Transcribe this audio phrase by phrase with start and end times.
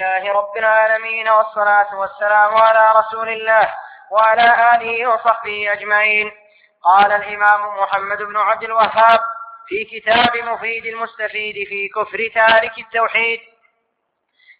[0.00, 3.74] لله رب العالمين والصلاة والسلام على رسول الله
[4.10, 6.32] وعلى آله وصحبه أجمعين.
[6.82, 9.20] قال الإمام محمد بن عبد الوهاب
[9.68, 13.40] في كتاب مفيد المستفيد في كفر تارك التوحيد.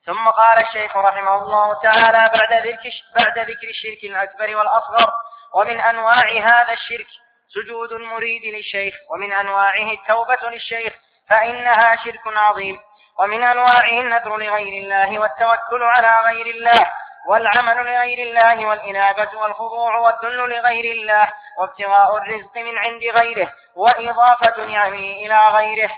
[0.06, 5.12] ثم قال الشيخ رحمه الله تعالى بعد ذكر بعد ذكر الشرك الأكبر والأصغر
[5.54, 7.06] ومن أنواع هذا الشرك
[7.48, 10.92] سجود المريد للشيخ ومن أنواعه التوبة للشيخ
[11.28, 12.80] فإنها شرك عظيم.
[13.18, 16.86] ومن أنواعه النذر لغير الله والتوكل على غير الله
[17.28, 25.12] والعمل لغير الله والإنابة والخضوع والذل لغير الله وابتغاء الرزق من عند غيره وإضافة نعمه
[25.24, 25.90] إلى غيره.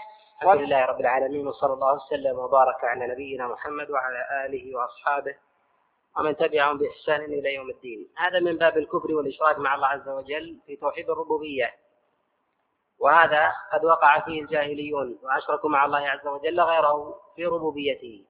[0.42, 5.34] الحمد لله رب العالمين وصلى الله وسلم وبارك على نبينا محمد وعلى آله وأصحابه
[6.18, 8.08] ومن تبعهم بإحسان إلى يوم الدين.
[8.18, 11.74] هذا من باب الكفر والإشراك مع الله عز وجل في توحيد الربوبية.
[13.02, 18.24] وهذا قد وقع فيه الجاهليون وأشركوا مع الله عز وجل غيره في ربوبيته.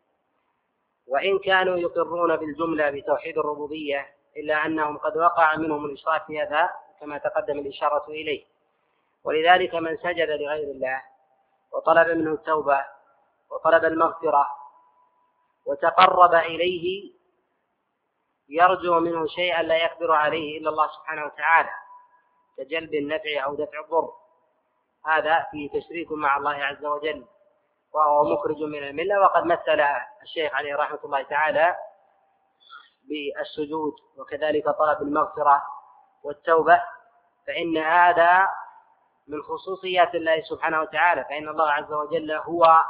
[1.07, 6.71] وإن كانوا يقرون بالجملة بتوحيد الربوبية إلا أنهم قد وقع منهم الإشراك في هذا
[7.01, 8.45] كما تقدم الإشارة إليه.
[9.25, 11.03] ولذلك من سجد لغير الله
[11.73, 12.85] وطلب منه التوبة
[13.51, 14.47] وطلب المغفرة
[15.67, 17.13] وتقرب إليه
[18.49, 21.71] يرجو منه شيئا لا يقدر عليه إلا الله سبحانه وتعالى
[22.59, 24.22] كجلب النفع أو دفع الضر.
[25.07, 27.25] هذا فيه تشريك مع الله عز وجل
[27.95, 29.81] وهو مخرج من الملة وقد مثل
[30.23, 31.77] الشيخ عليه رحمة الله تعالى
[33.09, 35.63] بالسجود وكذلك طلب المغفرة
[36.25, 36.83] والتوبة
[37.47, 38.49] فإن هذا
[39.29, 42.85] من خصوصيات الله سبحانه وتعالى فإن الله عز وجل هو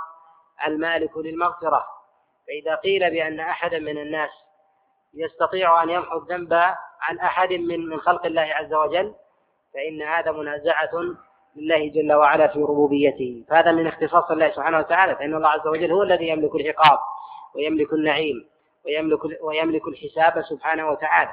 [0.66, 1.86] المالك للمغفرة.
[2.46, 4.30] فإذا قيل بأن أحدا من الناس
[5.14, 6.52] يستطيع أن يمحو الذنب
[7.00, 9.14] عن أحد من من خلق الله عز وجل
[9.74, 10.90] فإن هذا منازعة
[11.56, 13.44] لله جل وعلا في ربوبيته.
[13.48, 16.98] فهذا من اختصاص الله سبحانه وتعالى فإن الله عز وجل هو الذي يملك العقاب
[17.54, 18.48] ويملك النعيم
[18.86, 21.30] ويملك ويملك الحساب سبحانه وتعالى.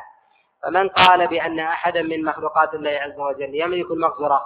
[0.64, 4.42] فمن قال بأن أحدا من مخلوقات الله عز وجل يملك المغفرة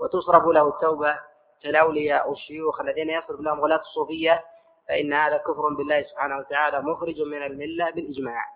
[0.00, 1.18] وتصرف له التوبة
[1.62, 4.44] كالأولياء والشيوخ الذين يصرف لهم غلاة الصوفية
[4.88, 8.55] فإن هذا كفر بالله سبحانه وتعالى مخرج من الملة بالإجماع.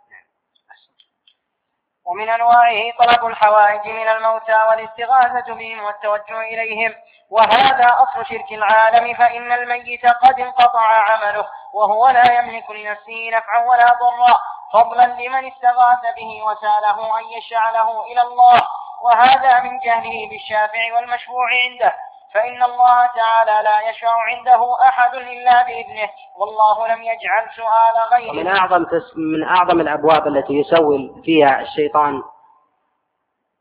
[2.07, 6.95] ومن أنواعه طلب الحوائج من الموتى والاستغاثة بهم والتوجه إليهم.
[7.31, 13.87] وهذا أصل شرك العالم فإن الميت قد انقطع عمله وهو لا يملك لنفسه نفعا ولا
[13.87, 14.41] ضرا.
[14.73, 18.61] فضلا لمن استغاث به وساله أن يشعله إلى الله.
[19.03, 21.95] وهذا من جهله بالشافع والمشفوع عنده.
[22.35, 28.33] فإن الله تعالى لا يشفع عنده أحد إلا بإذنه والله لم يجعل سؤال غيره.
[28.33, 28.87] من أعظم
[29.17, 32.23] من أعظم الأبواب التي يسول فيها الشيطان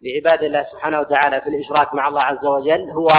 [0.02, 3.10] لعباد الله سبحانه وتعالى في الإشراك مع الله عز وجل هو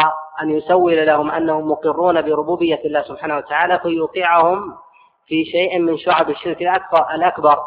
[0.43, 4.78] أن يسول لهم أنهم مقرون بربوبية الله سبحانه وتعالى فيوقعهم
[5.27, 7.59] في شيء من شعب الشرك الأكبر, الأكبر.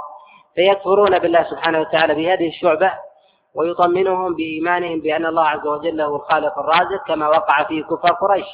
[0.56, 2.94] فيكفرون بالله سبحانه وتعالى بهذه الشعبة
[3.56, 8.46] ويطمنهم بإيمانهم بأن الله عز وجل هو الخالق الرازق كما وقع فيه كفار قريش.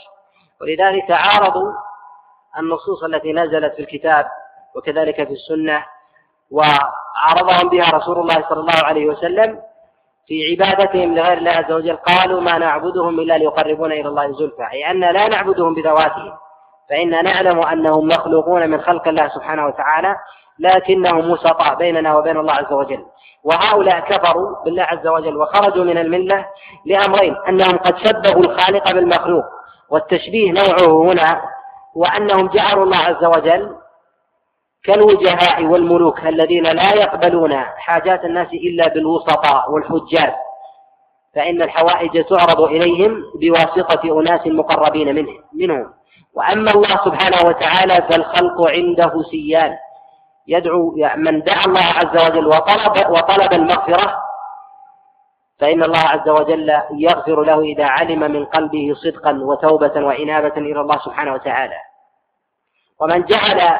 [0.61, 1.73] ولذلك عارضوا
[2.59, 4.25] النصوص التي نزلت في الكتاب
[4.75, 5.85] وكذلك في السنة
[6.51, 9.59] وعرضهم بها رسول الله صلى الله عليه وسلم
[10.27, 11.95] في عبادتهم لغير الله عز وجل.
[11.95, 16.37] قالوا ما نعبدهم إلا ليقربونا إلى الله زلفى أي أن لا نعبدهم بذواتهم
[16.89, 20.15] فإنا نعلم أنهم مخلوقون من خلق الله سبحانه وتعالى.
[20.59, 23.05] لكنهم وسطاء بيننا وبين الله عز وجل.
[23.43, 26.45] وهؤلاء كفروا بالله عز وجل وخرجوا من الملة
[26.85, 29.43] لأمرين أنهم قد شبهوا الخالق بالمخلوق
[29.89, 31.41] والتشبيه نوعه هنا
[31.95, 33.75] وأنهم جعلوا الله عز وجل
[34.83, 40.33] كالوجهاء والملوك الذين لا يقبلون حاجات الناس إلا بالوسطاء والحجاج.
[41.35, 45.93] فإن الحوائج تعرض إليهم بواسطة أناس مقربين منه منهم.
[46.33, 49.77] وأما الله سبحانه وتعالى فالخلق عنده سيان.
[50.49, 54.17] يدعو من دعا الله عز وجل وطلب وطلب المغفرة
[55.59, 60.97] فإن الله عز وجل يغفر له إذا علم من قلبه صدقا وتوبة وإنابة إلى الله
[60.97, 61.77] سبحانه وتعالى.
[63.01, 63.79] ومن جعل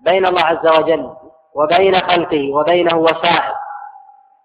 [0.00, 1.10] بين الله عز وجل
[1.54, 3.54] وبين خلقه وبينه وسائل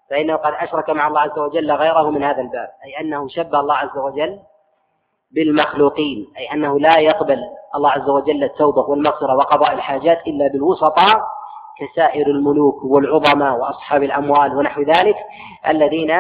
[0.10, 3.76] فإنه قد أشرك مع الله عز وجل غيره من هذا الباب أي أنه شبه الله
[3.76, 4.40] عز وجل
[5.34, 7.40] بالمخلوقين أي أنه لا يقبل
[7.76, 11.22] الله عز وجل التوبة والمغفرة وقضاء الحاجات إلا بالوسطاء
[11.80, 15.16] كسائر الملوك والعظماء وأصحاب الأموال ونحو ذلك
[15.68, 16.12] الذين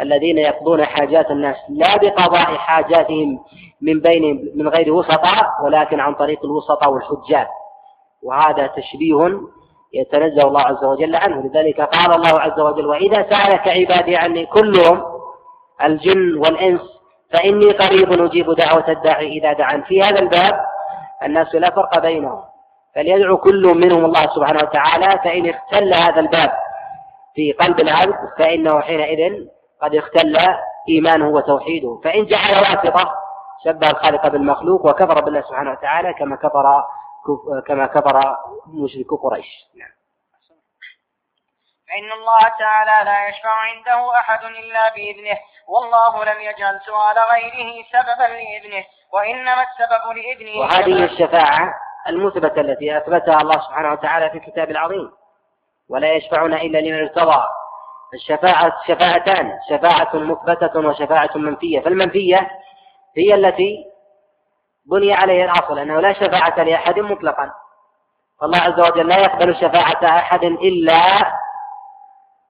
[0.00, 3.40] الذين يقضون حاجات الناس لا بقضاء حاجاتهم
[3.82, 7.46] من بين من غير وسطاء ولكن عن طريق الوسطاء والحجاج
[8.22, 9.40] وهذا تشبيه
[9.94, 11.42] يتنزه الله عز وجل عنه.
[11.42, 15.02] لذلك قال الله عز وجل وإذا سألك عبادي عني كلهم
[15.84, 16.93] الجن والإنس
[17.34, 19.82] فإني قريب أجيب دعوة الداعي إذا دعان.
[19.82, 20.66] في هذا الباب
[21.22, 22.44] الناس لا فرق بينهم
[22.94, 26.52] فليدعو كل منهم الله سبحانه وتعالى فإن اختل هذا الباب
[27.34, 29.48] في قلب العبد فإنه حينئذ
[29.82, 30.36] قد اختل
[30.88, 32.00] إيمانه وتوحيده.
[32.04, 33.14] فإن جعل واسطة
[33.64, 36.84] شبه الخالق بالمخلوق وكفر بالله سبحانه وتعالى كما كفر
[37.66, 39.46] كما كفر مشرك قريش.
[39.78, 39.94] نعم.
[41.88, 45.38] فإن الله تعالى لا يشفع عنده أحد إلا بإذنه.
[45.68, 51.74] والله لم يجعل سؤال غيره سببا لإذنه وإنما السبب لإذنه وهذه الشفاعة
[52.08, 55.10] المثبتة التي أثبتها الله سبحانه وتعالى في الكتاب العظيم
[55.90, 57.44] ولا يشفعون إلا لمن ارتضى.
[58.14, 61.80] الشفاعة شفاعتان شفاعة مثبتة وشفاعة منفية.
[61.80, 62.50] فالمنفية
[63.16, 63.84] هي التي
[64.86, 67.50] بني عليه الأصل أنه لا شفاعة لأحد مطلقا.
[68.40, 71.32] فالله عز وجل لا يقبل شفاعة أحد إلا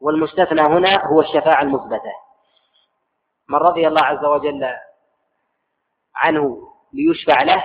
[0.01, 2.24] والمستثنى هنا هو الشفاعة المثبتة.
[3.49, 4.67] من رضي الله عز وجل
[6.17, 6.59] عنه
[6.93, 7.65] ليشفع له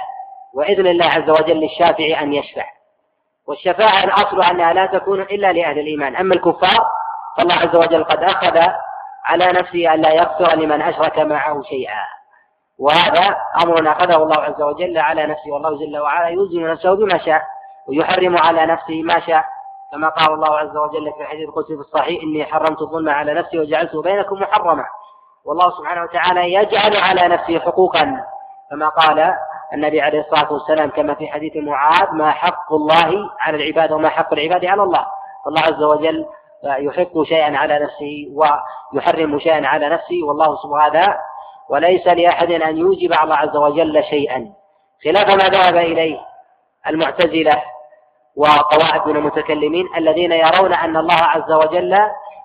[0.53, 2.65] وإذن الله عز وجل للشافع أن يشفع.
[3.47, 6.15] والشفاعة الأصل أنها لا تكون إلا لأهل الإيمان.
[6.15, 6.85] أما الكفار
[7.37, 8.57] فالله عز وجل قد أخذ
[9.25, 12.05] على نفسه أن لا يغفر لمن أشرك معه شيئا.
[12.79, 17.41] وهذا أمر أخذه الله عز وجل على نفسه والله جل وعلا يلزم نفسه بما شاء
[17.87, 19.43] ويحرم على نفسه ما شاء.
[19.91, 23.59] كما قال الله عز وجل في الحديث القدسي في الصحيح إني حرمت الظلم على نفسي
[23.59, 24.85] وجعلته بينكم محرما.
[25.45, 28.23] والله سبحانه وتعالى يجعل على نفسه حقوقا.
[28.69, 29.35] كما قال
[29.73, 34.33] النبي عليه الصلاة والسلام كما في حديث معاذ ما حق الله على العباد وما حق
[34.33, 35.05] العباد على الله.
[35.45, 36.25] فالله عز وجل
[36.63, 38.27] يحق شيئا على نفسه
[38.93, 40.23] ويحرم شيئا على نفسه.
[40.27, 41.15] والله سبحانه
[41.69, 44.53] وليس لأحد أن يوجب على الله عز وجل شيئا.
[45.03, 46.19] خلاف ما ذهب إليه
[46.87, 47.61] المعتزلة
[48.35, 51.97] وقواعد من المتكلمين الذين يرون أن الله عز وجل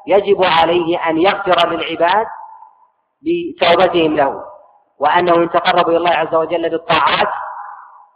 [0.06, 2.26] يجب عليه أن يغفر للعباد
[3.22, 4.42] بتوبتهم له
[4.98, 7.28] وأنه إن تقربوا إلى الله عز وجل بالطاعات.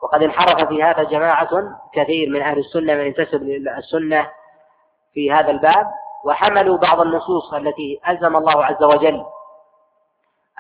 [0.03, 1.49] وقد انحرف في هذا جماعة
[1.95, 4.29] كثير من أهل السنة من ينتسب للسنة
[5.15, 5.87] في هذا الباب
[6.25, 9.25] وحملوا بعض النصوص التي ألزم الله عز وجل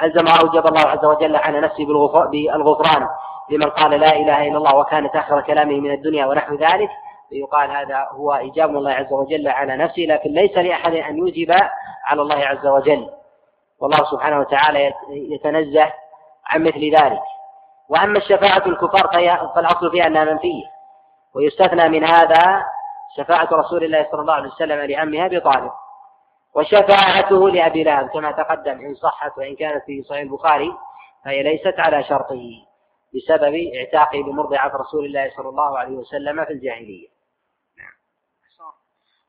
[0.02, 3.08] ألزم أوجب الله عز وجل على نفسه بالغفران
[3.50, 6.90] لمن قال لا إله إلا الله وكانت آخر كلامه من الدنيا ونحو ذلك.
[7.30, 11.52] فيقال هذا هو إيجاب الله عز وجل على نفسه لكن ليس لأحد أن يوجب
[12.04, 13.10] على الله عز وجل.
[13.80, 15.92] والله سبحانه وتعالى يتنزه
[16.46, 17.22] عن مثل ذلك.
[17.88, 19.08] وأما الشفاعة الكفار
[19.54, 20.64] فالأصل فيها أنها منفية.
[21.34, 22.64] ويستثنى من هذا
[23.16, 25.70] شفاعة رسول الله صلى الله عليه وسلم لعمه أبي طالب.
[26.54, 30.72] وشفاعته لأبي لهب كما تقدم إن صحت وإن كانت في صحيح البخاري
[31.24, 32.42] فهي ليست على شرطه
[33.14, 37.08] بسبب اعتاقه بمرضعة رسول الله صلى الله عليه وسلم في الجاهلية.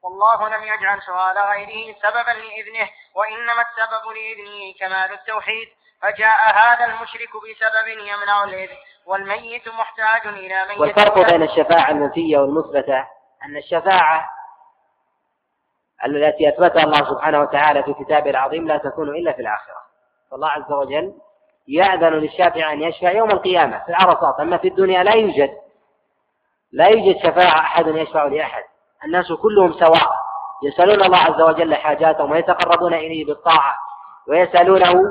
[0.04, 5.68] والله لم يجعل سؤال غيره سببا لإذنه وإنما السبب لإذنه كمال التوحيد.
[6.01, 8.78] فجاء هذا المشرك بسبب يمنع الإذن.
[9.06, 10.78] والميت محتاج إلى ميت.
[10.80, 13.07] والفرق بين الشفاعة المنفية والمثبتة
[13.46, 14.30] أن الشفاعة
[16.06, 19.81] التي أثبتها الله سبحانه وتعالى في كتابه العظيم لا تكون إلا في الآخرة.
[20.31, 21.13] فالله عز وجل
[21.68, 24.40] يأذن للشافع أن يشفع يوم القيامة في العرصات.
[24.40, 25.57] أما في الدنيا لا يوجد
[26.72, 28.63] لا يوجد شفاعة أحد يشفع لأحد.
[29.06, 30.12] الناس كلهم سواء
[30.63, 33.75] يسألون الله عز وجل حاجاتهم ويتقربون إليه بالطاعة
[34.28, 35.01] ويسألونه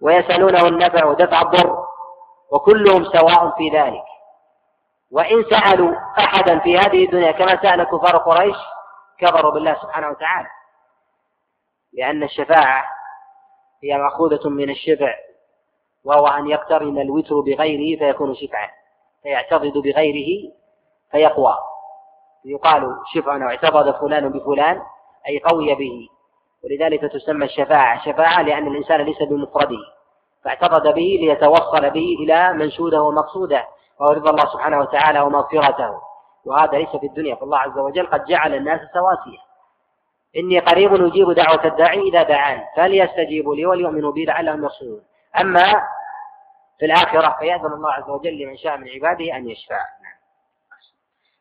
[0.00, 1.86] ويسألونه النفع ودفع الضر
[2.52, 4.04] وكلهم سواء في ذلك.
[5.10, 8.56] وإن سألوا أحدا في هذه الدنيا كما سأل كفار قريش
[9.18, 10.48] كفروا بالله سبحانه وتعالى.
[11.92, 12.84] لأن الشفاعة
[13.84, 15.14] هي مأخوذة من الشفع
[16.04, 18.70] وهو أن يقترن الوتر بغيره فيكون شفعا
[19.22, 20.52] فيعتضد بغيره
[21.10, 21.54] فيقوى.
[22.46, 24.82] يقال شفع أو اعتضد فلان بفلان
[25.28, 26.08] أي قوي به.
[26.64, 28.04] ولذلك تسمى الشفاعة.
[28.04, 29.78] شفاعة لأن الإنسان ليس بمفرده.
[30.44, 33.66] فاعتقد به ليتوصل به إلى منشوده ومقصوده
[34.00, 36.00] وهو رضا الله سبحانه وتعالى ومغفرته.
[36.44, 37.34] وهذا ليس في الدنيا.
[37.34, 39.38] فالله عز وجل قد جعل الناس سواسية.
[40.36, 45.02] إني قريب أجيب دعوة الداعي إذا دعان فليستجيبوا لي وليؤمنوا بي لعلهم يرشدون.
[45.40, 45.64] أما
[46.78, 49.80] في الآخرة فيأذن الله عز وجل لمن شاء من عباده أن يشفع.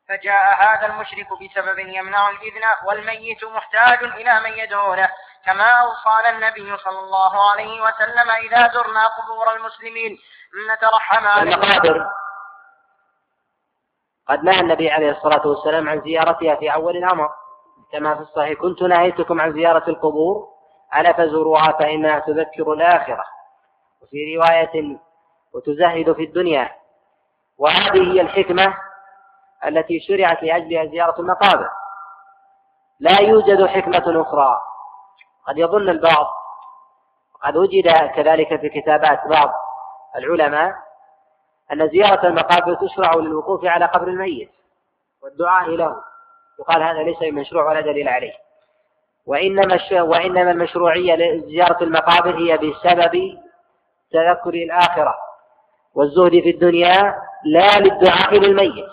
[0.10, 5.10] فجاء هذا المشرك بسبب يمنع الإذن والميت محتاج إلى من يدعونه
[5.46, 10.18] كما أوصانا النبي صلى الله عليه وسلم إذا زرنا قبور المسلمين
[10.74, 12.06] نترحم على المقابر
[14.28, 17.30] قد نهى النبي عليه الصلاة والسلام عن زيارتها في أول الأمر.
[17.92, 20.48] كما في الصحيح كنت نهيتكم عن زيارة القبور
[20.96, 23.24] ألا فزوروها فإنها تذكر الآخرة.
[24.02, 24.98] وفي رواية
[25.54, 26.72] وتزهد في الدنيا.
[27.58, 28.78] وهذه هي الحكمة
[29.66, 31.70] التي شرعت لأجلها زيارة المقابر.
[33.00, 34.62] لا يوجد حكمة أخرى.
[35.48, 36.28] قد يظن البعض
[37.44, 39.52] قد وجد كذلك في كتابات بعض
[40.16, 40.76] العلماء
[41.72, 44.52] أن زيارة المقابر تشرع للوقوف على قبر الميت
[45.24, 45.96] والدعاء له.
[46.60, 48.34] يقال هذا ليس بمشروع ولا دليل عليه.
[49.26, 53.40] وإنما وإنما المشروعية لزيارة المقابر هي بسبب
[54.12, 55.16] تذكر الآخرة
[55.96, 58.90] والزهد في الدنيا لا للدعاء للميت.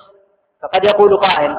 [0.62, 1.59] فقد يقول قائل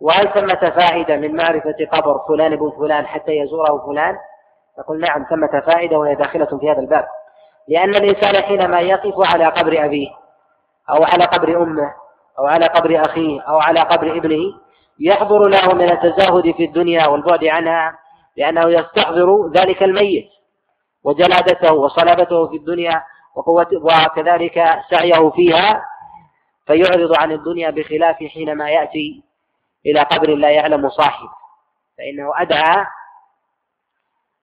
[0.00, 4.16] وهل ثمة فائدة من معرفة قبر فلان بن فلان حتى يزوره فلان؟
[4.78, 7.04] نقول نعم ثمة فائدة وهي داخلة في هذا الباب
[7.68, 10.08] لأن الإنسان حينما يقف على قبر أبيه
[10.90, 11.94] أو على قبر أمه
[12.38, 14.54] أو على قبر أخيه أو على قبر ابنه
[15.00, 17.98] يحضر له من التزاهد في الدنيا والبعد عنها
[18.36, 20.28] لأنه يستحضر ذلك الميت
[21.04, 23.02] وجلادته وصلابته في الدنيا
[23.36, 25.82] وقوته وكذلك سعيه فيها
[26.68, 29.22] فيعرض عن الدنيا بخلاف حينما يأتي
[29.86, 31.30] إلى قبر لا يعلم صاحبه
[31.98, 32.86] فإنه أدعى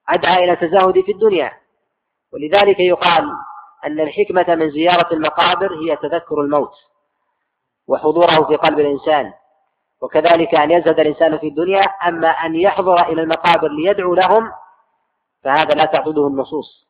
[0.10, 1.52] أدعى إلى التزاهد في الدنيا.
[2.34, 3.32] ولذلك يقال
[3.86, 6.74] أن الحكمة من زيارة المقابر هي تذكر الموت
[7.88, 9.34] وحضوره في قلب الإنسان.
[10.02, 14.52] وكذلك أن يزهد الإنسان في الدنيا أما أن يحضر إلى المقابر ليدعو لهم
[15.44, 16.88] فهذا لا تعضده النصوص.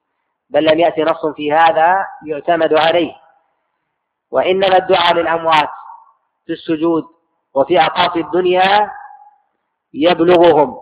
[0.50, 3.25] بل لم يأتي نص في هذا يعتمد عليه.
[4.32, 5.70] وإنما الدعاء للأموات
[6.46, 7.04] في السجود
[7.54, 8.92] وفي أقاصي الدنيا
[9.94, 10.78] يبلغهم.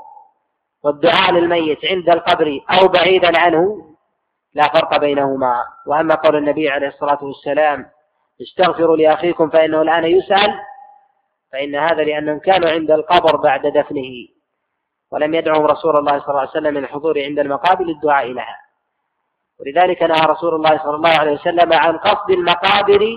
[0.84, 3.90] والدعاء للميت عند القبر أو بعيدا عنه
[4.54, 5.66] لا فرق بينهما.
[5.88, 7.86] وأما قول النبي عليه الصلاة والسلام
[8.42, 10.60] استغفروا لأخيكم فإنه الآن يسأل
[11.52, 14.28] فإن هذا لأنهم كانوا عند القبر بعد دفنه
[15.12, 18.60] ولم يدعهم رسول الله صلى الله عليه وسلم من الحضور عند المقابر للدعاء لها.
[19.60, 23.16] ولذلك نهى رسول الله صلى الله عليه وسلم عن قصد المقابر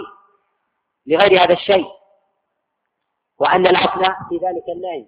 [1.07, 1.87] لغير هذا الشيء.
[3.39, 5.07] وأن الأصل في ذلك النهي.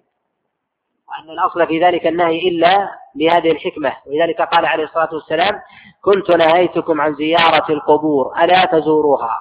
[1.09, 3.95] وأن الأصل في ذلك النهي إلا لهذه الحكمة.
[4.05, 5.61] ولذلك قال عليه الصلاة والسلام
[6.01, 9.37] كنت نهيتكم عن زيارة القبور ألا تزوروها.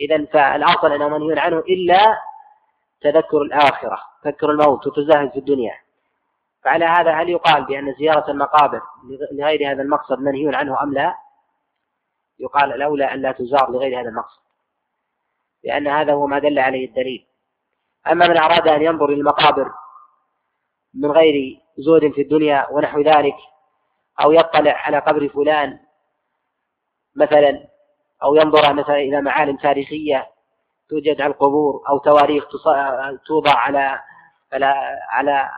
[0.00, 2.18] إذا فالأصل أنه منهي عنه إلا
[3.00, 5.74] تذكر الآخرة تذكر الموت وتزاهد في الدنيا.
[6.64, 8.80] فعلى هذا هل يقال بأن زيارة المقابر
[9.32, 11.14] لغير هذا المقصد منهي عنه أم لا؟
[12.38, 14.43] يقال الأولى أن لا تزار لغير هذا المقصد.
[15.64, 17.26] لأن هذا هو ما دل عليه الدليل.
[18.10, 19.70] أما من أراد أن ينظر للمقابر
[20.94, 23.36] من غير زود في الدنيا ونحو ذلك
[24.20, 25.78] أو يطلع على قبر فلان
[27.16, 27.68] مثلا
[28.22, 30.26] أو ينظر مثلا إلى معالم تاريخية
[30.88, 32.44] توجد على القبور أو تواريخ
[33.26, 34.00] توضع على
[34.52, 34.74] على
[35.10, 35.50] على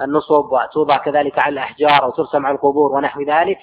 [0.00, 3.58] النصب وتوضع كذلك على الأحجار أو ترسم على القبور ونحو ذلك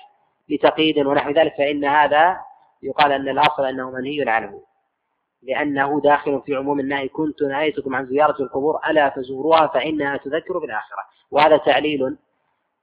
[0.50, 2.38] لتقييد ونحو ذلك فإن هذا
[2.84, 4.62] يقال أن الأصل أنه منهي عنه
[5.42, 7.08] لأنه داخل في عموم النهي.
[7.08, 11.06] كنت نهيتكم عن زيارة القبور ألا فزوروها فإنها تذكر بالآخرة.
[11.32, 12.18] وهذا تعليل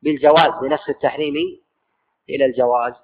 [0.02, 1.34] بالجواز بنسخ التحريم
[2.28, 2.94] إلى الجواز.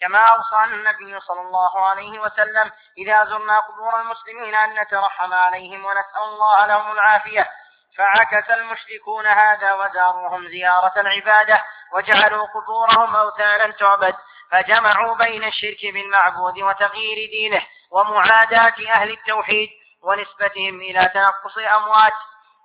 [0.00, 6.22] كما أوصانا النبي صلى الله عليه وسلم إذا زرنا قبور المسلمين أن نترحم عليهم ونسأل
[6.32, 7.48] الله لهم العافية.
[7.96, 14.14] فعكس المشركون هذا وزاروهم زيارة العبادة وجعلوا قبورهم أوثانا تعبد.
[14.54, 19.68] فجمعوا بين الشرك بالمعبود وتغيير دينه ومعاداة أهل التوحيد
[20.02, 22.12] ونسبتهم إلى تنقص أموات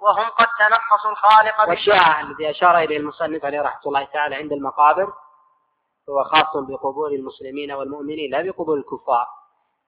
[0.01, 5.13] وهم قد تنقصوا الخالق والشاع الذي أشار إليه المصنف عليه رحمة الله تعالى عند المقابر
[6.09, 9.27] هو خاص بقبور المسلمين والمؤمنين لا بقبور الكفار.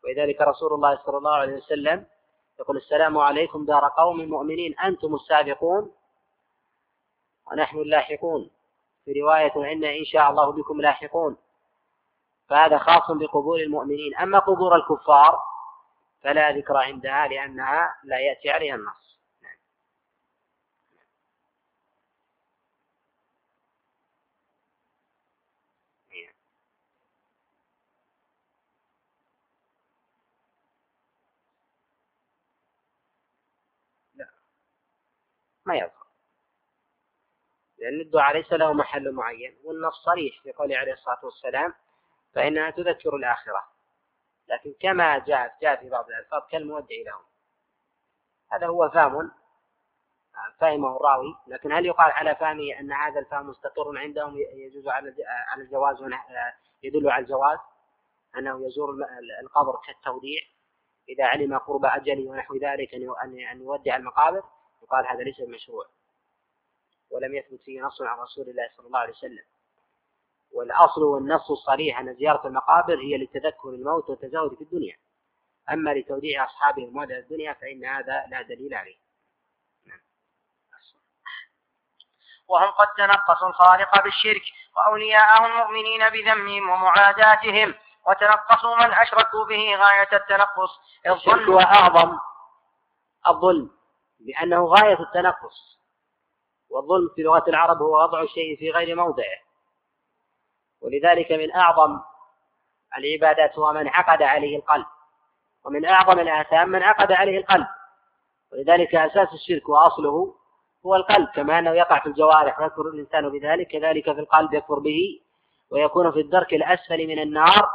[0.04, 2.06] ولذلك رسول الله صلى الله عليه وسلم
[2.60, 5.92] يقول السلام عليكم دار قوم مؤمنين أنتم السابقون
[7.52, 8.52] ونحن اللاحقون.
[9.06, 11.38] في رواية إن إن شاء الله بكم لاحقون.
[12.52, 14.16] فهذا خاص بقبور المؤمنين.
[14.18, 15.40] أما قبور الكفار
[16.22, 19.02] فلا ذكر عندها لأنها لا يأتي عليها النص.
[35.66, 36.08] ما يظهر.
[37.78, 41.74] لأن الدعاء ليس له محل معين والنص صريح في قوله عليه الصلاة والسلام
[42.34, 43.68] فإنها تذكر الآخرة.
[44.48, 47.24] لكن كما جاء جاء في بعض الألفاظ كالمودع لهم.
[48.52, 49.32] هذا هو فهم
[50.60, 51.36] فهمه الراوي.
[51.48, 55.16] لكن هل يقال على فهمه أن هذا الفهم مستقر عندهم يجوز على
[55.48, 55.98] على الجواز
[56.84, 57.60] يدل على الجواز؟
[58.38, 58.90] أنه يزور
[59.42, 60.42] القبر كالتوديع.
[61.10, 62.94] إذا علم قرب أجله ونحو ذلك
[63.52, 64.44] أن يودع المقابر
[64.84, 65.86] يقال هذا ليس مشروع
[67.12, 69.44] ولم يثبت فيه نص عن رسول الله صلى الله عليه وسلم.
[70.54, 74.98] والأصل والنص الصريح أن زيارة المقابر هي لتذكر الموت والتزاود في الدنيا.
[75.72, 78.98] أما لتوديع أصحابه مودع الدنيا فإن هذا لا دليل عليه.
[79.86, 80.00] نعم.
[82.48, 84.44] وهم قد تنقصوا الخالق بالشرك
[84.78, 87.74] وأولياءه المؤمنين بذمهم ومعاداتهم
[88.08, 90.80] وتنقصوا من أشركوا به غاية التنقص.
[91.08, 92.18] الشرك هو أعظم
[93.28, 93.70] الظلم
[94.20, 95.80] لأنه غاية التنقص.
[96.70, 99.51] والظلم في لغة العرب هو وضع الشيء في غير موضعه.
[100.82, 102.00] ولذلك من أعظم
[102.98, 104.86] العبادات هو من عقد عليه القلب.
[105.66, 107.68] ومن أعظم الآثام من عقد عليه القلب.
[108.54, 110.36] ولذلك أساس الشرك وأصله
[110.86, 115.22] هو القلب كما أنه يقع في الجوارح ويكفر الإنسان بذلك كذلك في القلب يكفر به
[115.72, 117.70] ويكون في الدرك الأسفل من النار.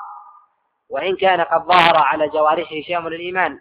[0.91, 3.59] وإن كان قد ظهر على جوارحه شيء من الإيمان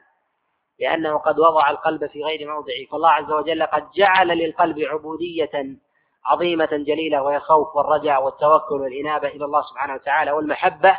[0.79, 2.85] لأنه قد وضع القلب في غير موضعه.
[2.91, 5.77] فالله عز وجل قد جعل للقلب عبودية
[6.25, 10.97] عظيمة جليلة وهي الخوف والرجاء والتوكل والإنابة إلى الله سبحانه وتعالى والمحبة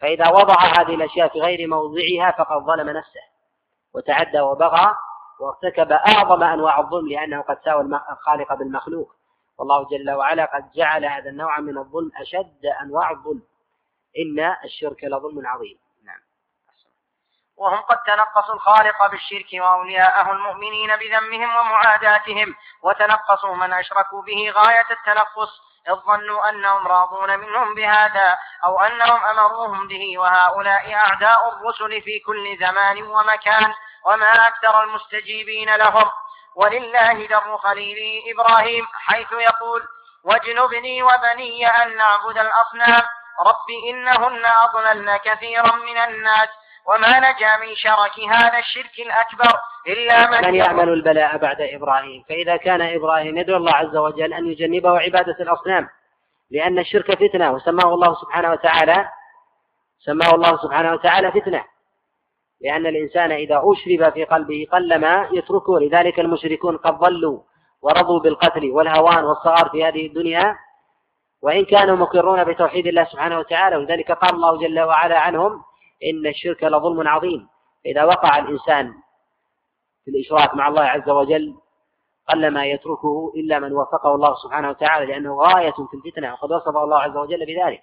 [0.00, 3.20] فإذا وضع هذه الأشياء في غير موضعها فقد ظلم نفسه
[3.94, 4.94] وتعدى وبغى
[5.40, 9.14] وارتكب أعظم أنواع الظلم لأنه قد ساوى الخالق بالمخلوق.
[9.58, 13.42] والله جل وعلا قد جعل هذا النوع من الظلم أشد أنواع الظلم.
[14.18, 15.78] إن الشرك لظلم عظيم.
[17.56, 25.60] وهم قد تنقصوا الخالق بالشرك وأولياءه المؤمنين بذمهم ومعاداتهم وتنقصوا من أشركوا به غاية التنقص
[25.88, 32.56] إذ ظنوا أنهم راضون منهم بهذا أو أنهم أمروهم به وهؤلاء أعداء الرسل في كل
[32.60, 36.10] زمان ومكان وما أكثر المستجيبين لهم
[36.56, 39.82] ولله در خليله إبراهيم حيث يقول
[40.24, 43.02] واجنبني وبني أن نعبد الأصنام
[43.40, 46.48] رب إنهن أضللن كثيرا من الناس
[46.88, 52.24] وما نجا من شرك هذا الشرك الأكبر إلا من, من يعمل البلاء بعد إبراهيم.
[52.28, 55.88] فإذا كان إبراهيم يدعو الله عز وجل أن يجنبه عبادة الأصنام
[56.50, 59.08] لأن الشرك فتنة وسماه الله سبحانه وتعالى
[59.98, 61.64] سماه الله سبحانه وتعالى فتنة.
[62.60, 67.40] لأن الإنسان إذا أشرب في قلبه قلما يتركه لذلك المشركون قد ضلوا
[67.82, 70.56] ورضوا بالقتل والهوان والصغار في هذه الدنيا.
[71.42, 75.62] وإن كانوا مقرون بتوحيد الله سبحانه وتعالى ولذلك قال الله جل وعلا عنهم
[76.04, 77.48] إن الشرك لظلم عظيم.
[77.86, 78.92] إذا وقع الإنسان
[80.04, 81.54] في الإشراك مع الله عز وجل
[82.28, 87.00] قلما يتركه إلا من وفقه الله سبحانه وتعالى لأنه غاية في الفتنة وقد وصفه الله
[87.00, 87.82] عز وجل بذلك.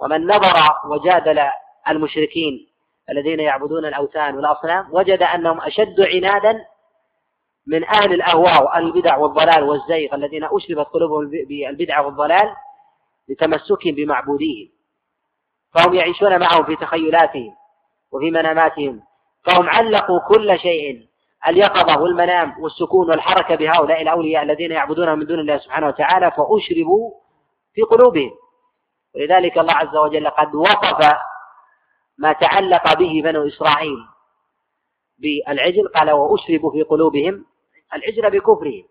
[0.00, 0.54] ومن نظر
[0.86, 1.40] وجادل
[1.88, 2.66] المشركين
[3.10, 6.64] الذين يعبدون الأوثان والأصنام وجد أنهم أشد عنادا
[7.66, 12.54] من أهل الأهواء وأهل البدع والضلال والزيغ الذين أشربت قلوبهم بالبدع والضلال
[13.28, 14.68] لتمسكهم بمعبوديهم.
[15.74, 17.54] فهم يعيشون معهم في تخيلاتهم
[18.12, 19.00] وفي مناماتهم.
[19.44, 21.08] فهم علقوا كل شيء
[21.48, 27.10] اليقظة والمنام والسكون والحركة بهؤلاء الأولياء الذين يعبدونهم من دون الله سبحانه وتعالى فأشربوا
[27.74, 28.30] في قلوبهم.
[29.14, 31.12] ولذلك الله عز وجل قد وصف
[32.18, 33.98] ما تعلق به بنو إسرائيل
[35.18, 37.44] بالعجل قال وأشربوا في قلوبهم
[37.94, 38.84] العجل بكفرهم.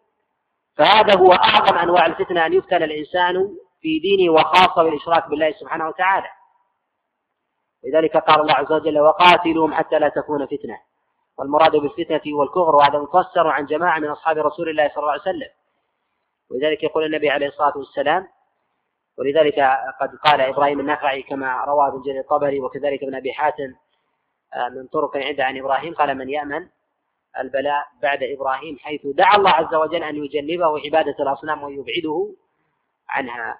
[0.77, 3.49] فهذا هو أعظم أنواع الفتنة أن يفتن الإنسان
[3.81, 6.27] في دينه وخاصة بالإشراك بالله سبحانه وتعالى.
[7.83, 10.77] لذلك قال الله عز وجل وقاتلوهم حتى لا تكون فتنة.
[11.37, 15.49] والمراد بالفتنة والكفر وهذا مفسر عن جماعة من أصحاب رسول الله صلى الله عليه وسلم.
[16.51, 18.27] ولذلك يقول النبي عليه الصلاة والسلام
[19.17, 19.59] ولذلك
[20.01, 23.73] قد قال إبراهيم النخعي كما روى ابن جرير الطبري وكذلك ابن أبي حاتم
[24.53, 26.67] آه، من طرق عنده عن إبراهيم قال من يأمن
[27.39, 32.29] البلاء بعد إبراهيم حيث دعا الله عز وجل أن يجنبه عبادة الأصنام ويبعده
[33.09, 33.59] عنها.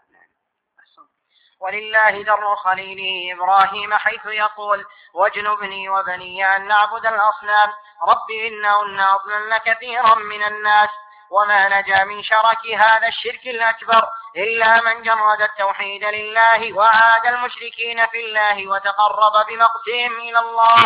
[1.60, 7.70] ولله در خليله إبراهيم حيث يقول واجنبني وبني أن نعبد الأصنام.
[8.08, 10.90] رب إنهن أضللن كثيرا من الناس.
[11.32, 18.26] وما نجا من شرك هذا الشرك الأكبر إلا من جرد التوحيد لله وعاد المشركين في
[18.26, 20.78] الله وتقرب بمقتهم إلى الله.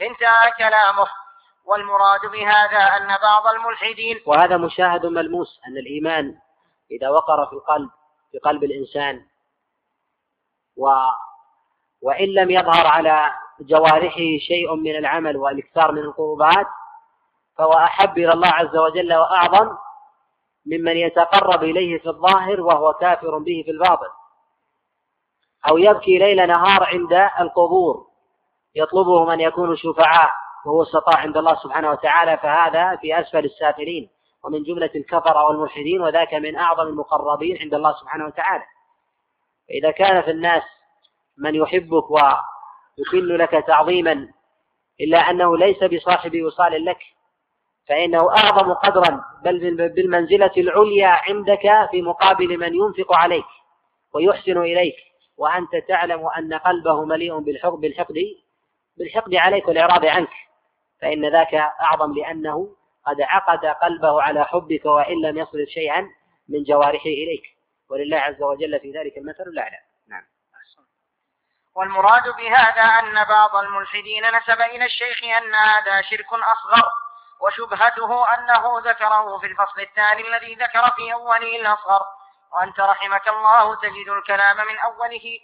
[0.00, 1.08] انتهى كلامه.
[1.68, 6.34] والمراد بهذا أن بعض الملحدين وهذا مشاهد ملموس أن الإيمان
[6.90, 7.90] إذا وقر في القلب
[8.32, 9.26] في قلب الإنسان
[10.78, 10.88] و
[12.02, 16.66] وإن لم يظهر على جوارحه شيء من العمل والإكثار من القربات
[17.56, 19.76] فهو أحب إلى الله عز وجل وأعظم
[20.66, 24.08] ممن يتقرب إليه في الظاهر وهو كافر به في الباطن.
[25.68, 28.06] أو يبكي ليل نهار عند القبور
[28.74, 30.30] يطلبه من يكون شفعاء
[30.66, 34.10] وهو استطاع عند الله سبحانه وتعالى فهذا في أسفل السافلين
[34.44, 38.64] ومن جملة الكفر والملحدين وذاك من أعظم المقربين عند الله سبحانه وتعالى.
[39.68, 40.62] فإذا كان في الناس
[41.38, 44.28] من يحبك ويكن لك تعظيما
[45.00, 46.98] إلا أنه ليس بصاحب وصال لك
[47.88, 53.44] فإنه أعظم قدرا بل بالمنزلة العليا عندك في مقابل من ينفق عليك
[54.14, 54.94] ويحسن إليك
[55.36, 58.14] وأنت تعلم أن قلبه مليء بالحقد بالحقد
[58.98, 60.30] بالحقد عليك والإعراض عنك.
[61.00, 62.68] فإن ذاك أعظم لأنه
[63.06, 66.08] قد عقد قلبه على حبك وإن لم يصرف شيئا
[66.48, 67.57] من جوارحه إليك.
[67.90, 69.78] ولله عز وجل في ذلك المثل الأعلى.
[70.08, 70.24] نعم.
[71.74, 76.90] والمراد بهذا أن بعض الملحدين نسب إلى الشيخ أن هذا شرك أصغر
[77.40, 82.06] وشبهته أنه ذكره في الفصل الثاني الذي ذكر في أوله الأصغر.
[82.52, 85.38] وأنت رحمك الله تجد الكلام من أوله.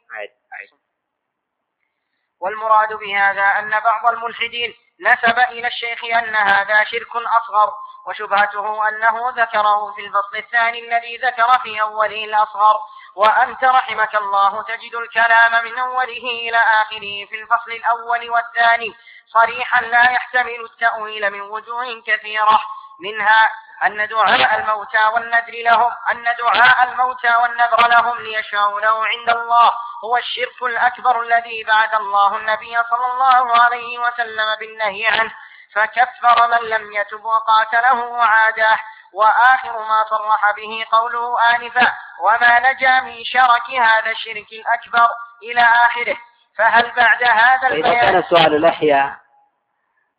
[2.40, 7.72] والمراد بهذا أن بعض الملحدين نسب إلى الشيخ أن هذا شرك أصغر
[8.06, 12.80] وشبهته أنه ذكره في الفصل الثاني الذي ذكر في أوله الأصغر.
[13.14, 18.94] وأنت رحمك الله تجد الكلام من أوله إلى آخره في الفصل الأول والثاني.
[19.26, 22.60] صريحا لا يحتمل التأويل من وجوه كثيرة.
[23.00, 23.50] منها
[23.82, 29.72] أن دعاء الموتى والنذر لهم أن دعاء الموتى والنذر لهم ليشفعوا له عند الله.
[30.04, 35.32] هو الشرك الأكبر الذي بعث الله النبي صلى الله عليه وسلم بالنهي عنه.
[35.74, 38.76] فكفر من لم يتب وقاتله وعاده
[39.12, 45.08] وآخر ما صرح به قوله آنفا وما نجا من شرك هذا الشرك الأكبر
[45.42, 46.16] إلى آخره.
[46.56, 49.16] فهل بعد هذا البيان؟ إذا كان سؤال الأحياء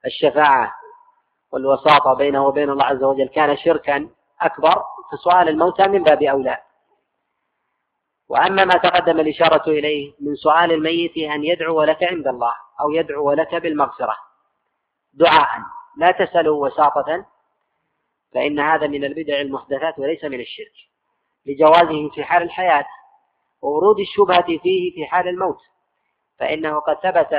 [0.06, 0.74] الشفاعة
[1.52, 4.10] والوساطة بينه وبين الله عز وجل كان شركا
[4.42, 6.58] أكبر فسؤال الموتى من باب أولى.
[8.30, 13.32] وأما ما تقدم الإشارة إليه من سؤال الميت أن يدعو لك عند الله أو يدعو
[13.32, 14.25] لك بالمغفرة.
[15.16, 15.48] دعاء
[15.98, 17.26] لا تسأله وساطة
[18.34, 20.74] فإن هذا من البدع المحدثات وليس من الشرك.
[21.46, 22.86] لجوازه في حال الحياة
[23.62, 25.60] وورود الشبهة فيه في حال الموت.
[26.40, 27.30] فإنه قد ثبت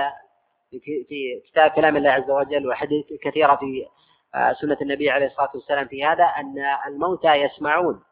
[1.09, 3.87] في كتاب كلام الله عز وجل وحديث كثيرة في
[4.35, 6.55] آه، سنة النبي عليه الصلاة والسلام في هذا أن
[6.87, 8.03] الموتى يسمعون.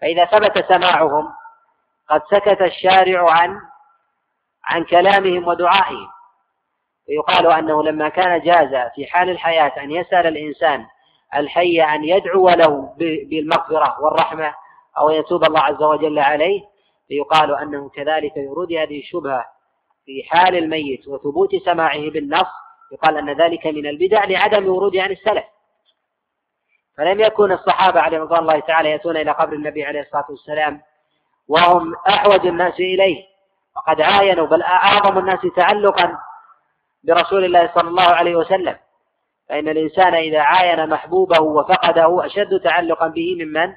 [0.00, 1.28] فإذا ثبت سماعهم
[2.08, 3.60] قد سكت الشارع عن
[4.64, 6.08] عن كلامهم ودعائهم.
[7.08, 10.86] فيقال أنه لما كان جاز في حال الحياة أن يسأل الإنسان
[11.34, 14.54] الحي أن يدعو له بالمغفرة والرحمة
[14.98, 16.60] أو يتوب الله عز وجل عليه
[17.08, 19.44] فيقال أنه كذلك يرود هذه الشبهة
[20.06, 22.46] في حال الميت وثبوت سماعه بالنص
[22.92, 25.44] يقال أن ذلك من البدع لعدم ورود عن السلف.
[26.98, 30.80] فلم يكن الصحابة عليهم رضوان الله تعالى يأتون إلى قبر النبي عليه الصلاة والسلام
[31.48, 33.24] وهم أحوج الناس إليه
[33.76, 36.18] وقد عاينوا بل أعظم الناس تعلقا
[37.08, 38.76] برسول الله صلى الله عليه وسلم.
[39.48, 43.72] فإن الإنسان إذا عاين محبوبه وفقده أشد تعلقا به ممن؟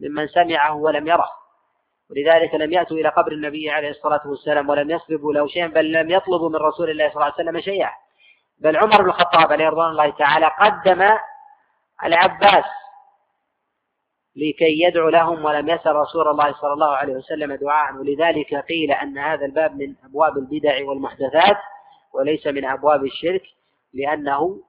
[0.00, 1.30] ممن سمعه ولم يره.
[2.10, 6.10] ولذلك لم يأتوا إلى قبر النبي عليه الصلاة والسلام ولم يطلبوا له شيئا بل لم
[6.10, 7.90] يطلبوا من رسول الله صلى الله عليه وسلم شيئا.
[8.58, 11.08] بل عمر بن الخطاب عليه رضوان الله تعالى قدم
[12.04, 12.64] العباس
[14.36, 17.94] لكي يدعو لهم ولم يسأل رسول الله صلى الله عليه وسلم دعاء.
[17.94, 21.56] ولذلك قيل أن هذا الباب من أبواب البدع والمحدثات.
[22.12, 23.42] وليس من أبواب الشرك
[23.94, 24.60] لأنه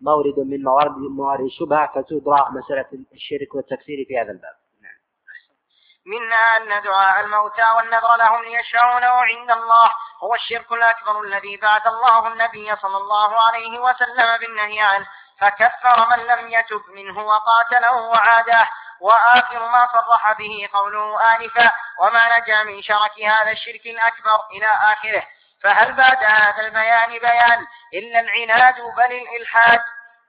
[0.00, 6.32] مورد من موارد موارد الشبهة فتدرى مسألة الشرك والتكفير في هذا الباب نعم.
[6.56, 9.90] أن دعاء الموتى والنذر لهم ليشفعونه عند الله
[10.22, 15.06] هو الشرك الأكبر الذي بعث الله النبي صلى الله عليه وسلم بالنهي عنه
[15.40, 18.68] فكفر من لم يتب منه وقاتله وعاده
[19.00, 25.22] وآخر ما صرح به قوله آنفا وما نجا من شرك هذا الشرك الأكبر إلى آخره
[25.66, 29.80] فهل بعد هذا البيان بيان؟ إلا العناد بل الإلحاد.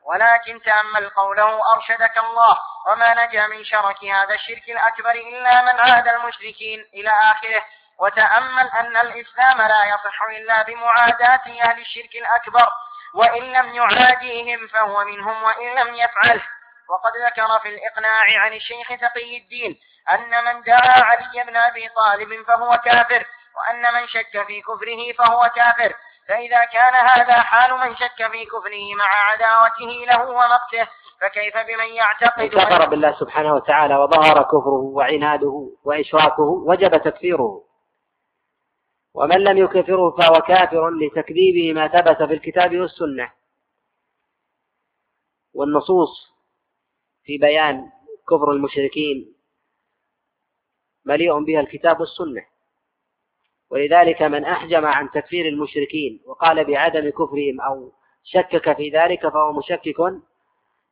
[0.03, 6.07] ولكن تأمل قوله أرشدك الله وما نجا من شرك هذا الشرك الأكبر إلا من عاد
[6.07, 7.65] المشركين إلى آخره.
[7.99, 12.69] وتأمل أن الإسلام لا يصح إلا بمعاداة أهل الشرك الأكبر.
[13.13, 16.43] وإن لم يعاديهم فهو منهم وإن لم يفعله.
[16.89, 22.45] وقد ذكر في الإقناع عن الشيخ تقي الدين أن من دعا علي بن أبي طالب
[22.47, 23.25] فهو كافر.
[23.57, 25.93] وأن من شك في كفره فهو كافر.
[26.27, 30.87] فإذا كان هذا حال من شك في كفره مع عداوته له ومقته
[31.21, 37.63] فكيف بمن يعتقد كفر بالله سبحانه وتعالى وظهر كفره وعناده وإشراكه وجب تكفيره.
[39.13, 43.31] ومن لم يكفره فهو كافر لتكذيبه ما ثبت في الكتاب والسنة.
[45.53, 46.33] والنصوص
[47.23, 47.91] في بيان
[48.29, 49.35] كفر المشركين
[51.05, 52.45] مليء بها الكتاب والسنة.
[53.71, 57.91] ولذلك من أحجم عن تكفير المشركين وقال بعدم كفرهم أو
[58.23, 59.95] شكك في ذلك فهو مشكك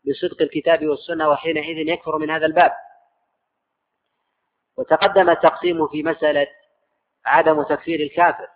[0.08, 2.72] بصدق الكتاب والسنة وحينئذ يكفر من هذا الباب.
[4.78, 6.48] وتقدم التقسيم في مسألة
[7.26, 8.48] عدم تكفير الكافر.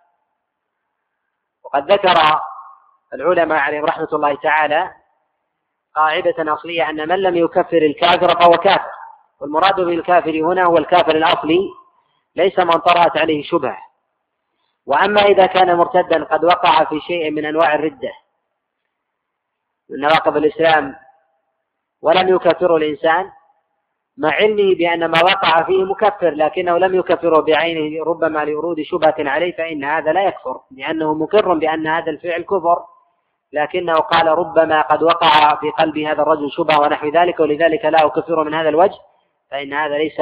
[1.63, 2.13] وقد ذكر
[3.13, 4.93] العلماء عليهم رحمة الله تعالى
[5.95, 8.91] قاعدة أصلية أن من لم يكفر الكافر فهو كافر.
[9.41, 11.59] والمراد بالكافر هنا هو الكافر الأصلي
[12.35, 13.88] ليس من طرأت عليه شبهة.
[14.85, 18.11] وأما إذا كان مرتدا قد وقع في شيء من أنواع الردة
[19.89, 20.95] من نواقض الإسلام
[22.01, 23.31] ولم يكفره الإنسان
[24.17, 29.55] مع علمه بأن ما وقع فيه مكفر لكنه لم يكفره بعينه ربما لورود شبهة عليه
[29.57, 32.85] فإن هذا لا يكفر لأنه مقر بأن هذا الفعل كفر
[33.53, 38.43] لكنه قال ربما قد وقع في قلب هذا الرجل شبهة ونحو ذلك ولذلك لا أكفر
[38.43, 38.97] من هذا الوجه
[39.51, 40.21] فإن هذا ليس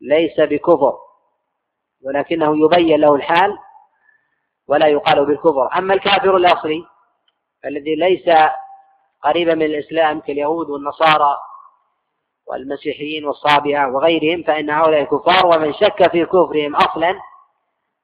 [0.00, 0.98] ليس بكفر.
[2.04, 3.58] ولكنه يبين له الحال
[4.68, 5.78] ولا يقال بالكفر.
[5.78, 6.84] أما الكافر الأصلي
[7.64, 8.30] الذي ليس
[9.22, 11.36] قريبا من الإسلام كاليهود والنصارى
[12.46, 17.14] والمسيحيين والصابئة وغيرهم فإن هؤلاء كفار ومن شك في كفرهم أصلا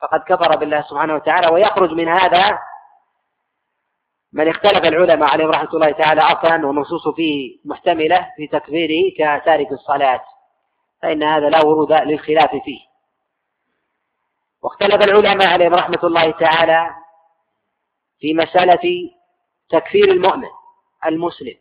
[0.02, 1.48] فقد كفر بالله سبحانه وتعالى.
[1.48, 2.58] ويخرج من هذا
[4.32, 10.20] من اختلف العلماء عليهم رحمة الله تعالى أصلا ونصوص فيه محتملة في تكفيره كتارك الصلاة
[11.02, 12.85] فإن هذا لا ورود للخلاف فيه.
[14.66, 16.90] واختلف العلماء عليهم رحمة الله تعالى
[18.20, 19.10] في مسألة
[19.70, 20.48] تكفير المؤمن
[21.06, 21.54] المسلم.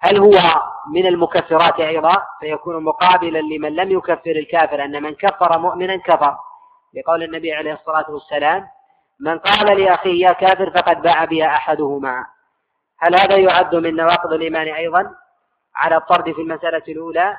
[0.00, 5.96] هل هو من المكفرات أيضا؟ فيكون مقابلا لمن لم يكفر الكافر أن من كفر مؤمنا
[5.96, 6.36] كفر.
[6.94, 8.68] لقول النبي عليه الصلاة والسلام
[9.20, 12.26] من قال لأخيه يا كافر فقد باع بها أحدهما.
[12.98, 15.14] هل هذا يعد من نواقض الإيمان أيضا؟
[15.76, 17.36] على الطرد في المسألة الأولى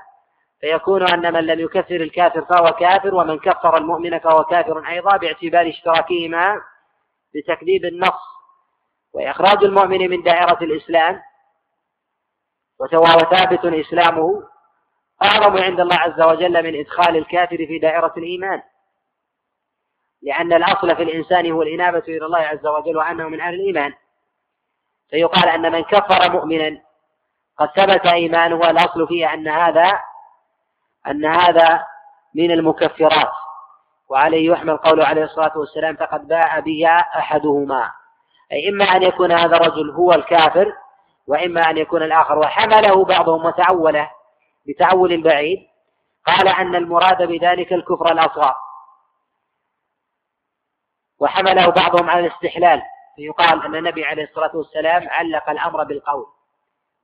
[0.62, 5.70] فيكون أن من لم يكفر الكافر فهو كافر ومن كفر المؤمن فهو كافر أيضا باعتبار
[5.70, 6.62] اشتراكهما
[7.36, 8.36] بتكذيب النص.
[9.14, 11.22] وإخراج المؤمن من دائرة الإسلام
[12.80, 14.44] وهو ثابت إسلامه
[15.24, 18.62] أعظم عند الله عز وجل من إدخال الكافر في دائرة الإيمان.
[20.22, 23.94] لأن الأصل في الإنسان هو الإنابة إلى الله عز وجل وأنه من أهل الإيمان.
[25.10, 26.82] فيقال أن من كفر مؤمنا
[27.58, 29.92] قد ثبت إيمانه والأصل فيه أن هذا
[31.08, 31.86] أن هذا
[32.36, 33.32] من المكفرات
[34.10, 37.92] وعليه يحمل قوله عليه الصلاة والسلام فقد باع بها أحدهما.
[38.52, 40.74] أي إما أن يكون هذا الرجل هو الكافر
[41.28, 44.12] وإما أن يكون الآخر وحمله بعضهم وتعوله
[44.68, 45.60] بتعول بعيد.
[46.26, 48.56] قال أن المراد بذلك الكفر الأصغر.
[51.20, 52.82] وحمله بعضهم على الاستحلال
[53.16, 56.26] فيقال أن النبي عليه الصلاة والسلام علق الأمر بالقول.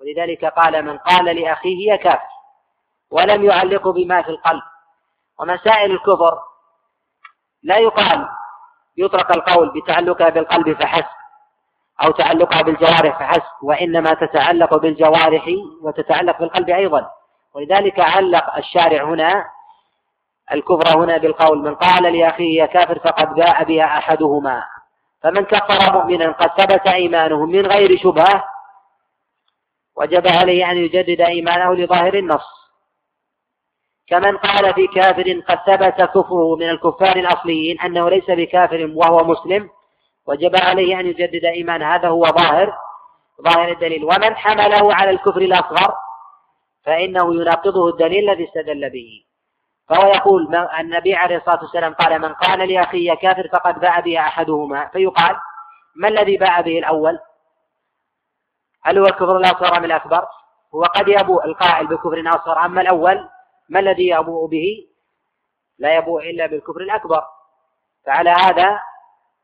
[0.02, 2.41] ولذلك قال من قال لأخيه يا كافر.
[3.12, 4.62] ولم يعلقه بما في القلب.
[5.40, 6.40] ومسائل الكفر
[7.64, 8.28] لا يقال
[8.98, 11.06] يطلق القول بتعلقها بالقلب فحسب
[12.04, 15.46] أو تعلقها بالجوارح فحسب وإنما تتعلق بالجوارح
[15.82, 17.10] وتتعلق بالقلب أيضا.
[17.54, 19.46] ولذلك علق الشارع هنا
[20.52, 24.64] الكفر هنا بالقول من قال لأخيه يا كافر فقد باء بها أحدهما.
[25.24, 28.44] فمن كفر مؤمنا قد ثبت إيمانه من غير شبهة
[29.98, 32.61] وجب عليه أن يجدد إيمانه لظاهر النص.
[34.12, 39.70] كمن قال في كافر قد ثبت كفره من الكفار الأصليين أنه ليس بكافر وهو مسلم
[40.28, 42.74] وجب عليه أن يجدد إيمان هذا هو ظاهر
[43.42, 44.04] ظاهر الدليل.
[44.04, 45.94] ومن حمله على الكفر الأصغر
[46.86, 49.24] فإنه يناقضه الدليل الذي استدل به.
[49.90, 54.88] فهو يقول النبي عليه الصلاة والسلام قال من قال لأخي كافر فقد باع به أحدهما.
[54.88, 55.36] فيقال
[55.96, 57.20] ما الذي باع به الأول؟
[58.84, 60.26] هل هو الكفر الأصغر أم الأكبر؟
[60.76, 63.28] هو قد يبوء القائل بكفر أصغر أما الأول
[63.72, 64.88] ما الذي يبوء به؟
[65.78, 67.24] لا يبوء إلا بالكفر الأكبر.
[68.06, 68.80] فعلى هذا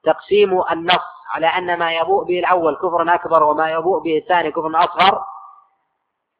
[0.03, 4.83] تقسيم النص على أن ما يبوء به الأول كفر أكبر وما يبوء به الثاني كفر
[4.83, 5.25] أصغر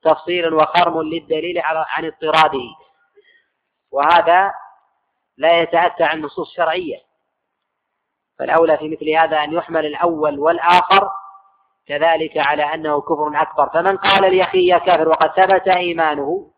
[0.04, 2.76] تفصيل وخرم للدليل عن اضطراده.
[3.92, 4.54] وهذا
[5.38, 6.98] لا يتأتى عن نصوص شرعية.
[8.40, 11.10] فالأولى في مثل هذا أن يحمل الأول والآخر
[11.88, 13.70] كذلك على أنه كفر أكبر.
[13.70, 16.52] فمن قال لأخيه يا كافر وقد ثبت إيمانه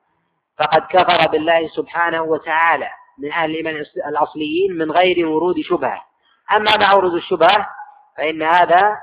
[0.60, 6.04] فقد كفر بالله سبحانه وتعالى من أهل الإيمان الأصليين من غير ورود شبهة.
[6.52, 7.68] أما مع ورود الشبهة
[8.18, 8.98] فإن هذا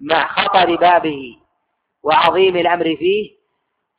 [0.00, 1.36] مع خطر بابه
[2.02, 3.30] وعظيم الأمر فيه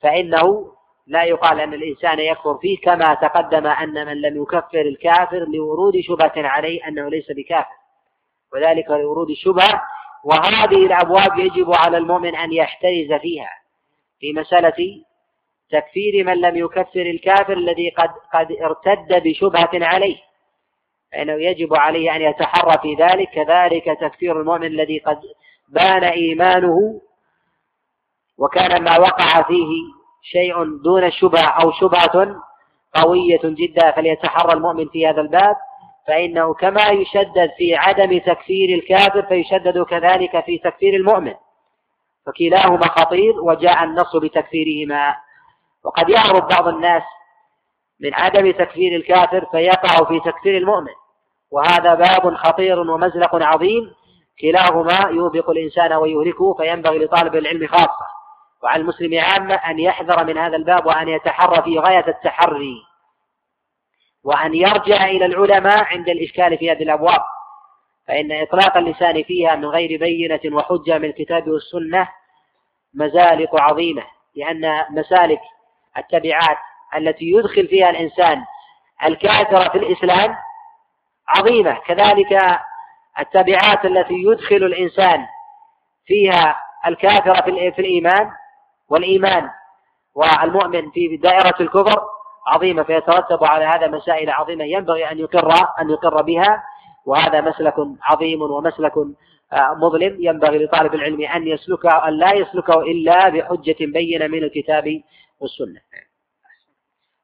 [0.02, 0.71] فإنه
[1.08, 6.34] لا يقال أن الإنسان يكفر فيه كما تقدم أن من لم يكفر الكافر لورود شبهة
[6.36, 7.76] عليه أنه ليس بكافر.
[8.54, 9.82] وذلك لورود الشبهة
[10.24, 13.50] وهذه الأبواب يجب على المؤمن أن يحترز فيها
[14.19, 15.04] في مسألة
[15.71, 20.17] تكفير من لم يكفر الكافر الذي قد قد ارتد بشبهة عليه.
[21.12, 23.30] فإنه يجب عليه أن يتحرى في ذلك.
[23.30, 25.21] كذلك تكفير المؤمن الذي قد
[25.69, 27.01] بان إيمانه
[28.38, 29.69] وكان ما وقع فيه
[30.23, 32.36] شيء دون شبهة أو شبهة
[32.93, 35.56] قوية جدا فليتحرى المؤمن في هذا الباب.
[36.08, 41.34] فإنه كما يشدد في عدم تكفير الكافر فيشدد كذلك في تكفير المؤمن.
[42.25, 45.15] فكلاهما خطير وجاء النص بتكفيرهما.
[45.86, 47.04] وقد يهرب بعض الناس
[48.00, 50.93] من عدم تكفير الكافر فيقع في تكفير المؤمن.
[51.52, 53.91] وهذا باب خطير ومزلق عظيم.
[54.41, 58.06] كلاهما يوبق الإنسان ويهلكه فينبغي لطالب العلم خاصة
[58.63, 62.76] وعلى المسلم عامة أن يحذر من هذا الباب وأن يتحرى في غاية التحري
[64.24, 67.21] وأن يرجع إلى العلماء عند الإشكال في هذه الأبواب.
[68.08, 72.08] فإن إطلاق اللسان فيها من غير بينة وحجة من الكتاب والسنة
[72.93, 74.04] مزالق عظيمة
[74.36, 75.39] لأن مسالك
[75.98, 76.58] التبعات
[76.96, 78.44] التي يدخل فيها الإنسان
[79.06, 80.36] الكافر في الإسلام
[81.28, 81.74] عظيمة.
[81.74, 82.60] كذلك
[83.20, 85.26] التبعات التي يدخل الإنسان
[86.06, 88.32] فيها الكافر في الإيمان
[88.90, 89.50] والإيمان
[90.16, 92.02] والمؤمن في دائرة الكفر
[92.48, 92.84] عظيمة.
[92.84, 95.50] فيترتب على هذا مسائل عظيمة ينبغي أن يقر
[95.82, 96.64] أن يقر بها.
[97.06, 98.94] وهذا مسلك عظيم ومسلك
[99.54, 100.18] آه، مظلم.
[100.20, 105.02] ينبغي لطالب العلم أن يسلكه أن لا يسلكه إلا بحجة بينة من الكتاب
[105.39, 105.82] والسنة.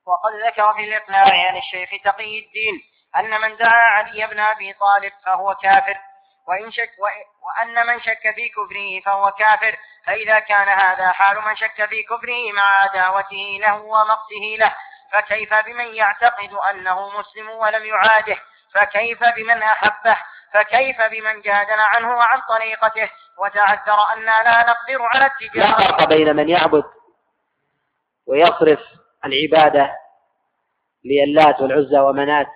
[0.06, 2.82] وقد ذكر في الإقناع عن الشيخ تقي الدين
[3.17, 5.97] أن من دعا علي بن أبي طالب فهو كافر
[6.47, 6.91] وإن شك
[7.41, 12.52] وأن من شك في كفره فهو كافر فإذا كان هذا حال من شك في كفره
[12.54, 14.76] مع عداوته له ومقته له
[15.12, 18.38] فكيف بمن يعتقد أنه مسلم ولم يعاده؟
[18.74, 20.17] فكيف بمن أحبه؟
[20.54, 26.36] فكيف بمن جادل عنه وعن طريقته؟ وتعذر أننا لا نقدر على التجارة لا فرق بين
[26.36, 26.84] من يعبد
[28.26, 28.80] ويصرف
[29.26, 29.96] العبادة
[31.06, 32.48] للات والعزى ومنات.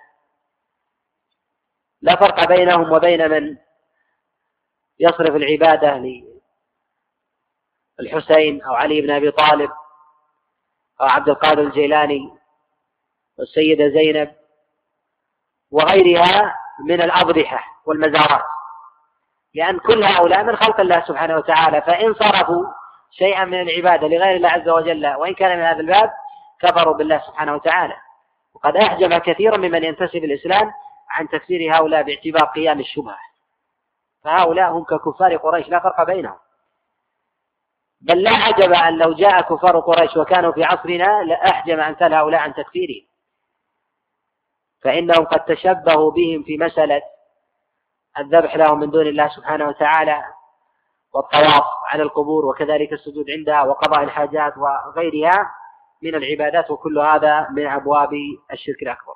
[2.02, 3.56] لا فرق بينهم وبين من
[4.98, 6.02] يصرف العبادة
[7.98, 9.70] للحسين أو علي بن أبي طالب
[11.00, 12.38] أو عبد القادر الجيلاني
[13.38, 14.34] والسيدة زينب
[15.70, 16.54] وغيرها
[16.88, 18.44] من الأضرحة والمزارات.
[19.54, 22.64] لأن كل هؤلاء من خلق الله سبحانه وتعالى فإن صرفوا
[23.10, 26.10] شيئا من العبادة لغير الله عز وجل وإن كان من هذا الباب
[26.60, 27.96] كفروا بالله سبحانه وتعالى.
[28.54, 30.72] وقد أحجم كثيرا ممن ينتسب الإسلام
[31.10, 33.18] عن تفسير هؤلاء باعتبار قيام الشبهة.
[34.24, 36.38] فهؤلاء هم ككفار قريش لا فرق بينهم.
[38.00, 42.54] بل لا عجب أن لو جاء كفار قريش وكانوا في عصرنا لأحجم أمثال هؤلاء عن
[42.54, 43.06] تكفيرهم.
[44.82, 47.02] فإنهم قد تشبهوا بهم في مسألة
[48.18, 50.24] الذبح لهم من دون الله سبحانه وتعالى
[51.16, 55.54] والطواف على القبور وكذلك السجود عندها وقضاء الحاجات وغيرها
[56.02, 58.10] من العبادات وكل هذا من أبواب
[58.52, 59.14] الشرك الأكبر.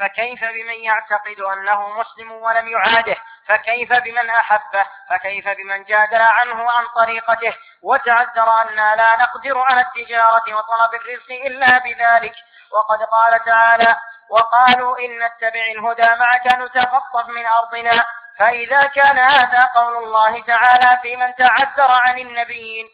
[0.00, 3.16] فكيف بمن يعتقد أنه مسلم ولم يعاده؟
[3.46, 10.44] فكيف بمن أحبه؟ فكيف بمن جادل عنه عن طريقته؟ وتعذر أننا لا نقدر على التجارة
[10.56, 12.34] وطلب الرزق إلا بذلك.
[12.72, 13.96] وقد قال تعالى
[14.30, 18.04] وقالوا إن نتبع الهدى معك نتخطف من أرضنا.
[18.38, 22.86] فإذا كان هذا قول الله تعالى في من تعذر عن النبيين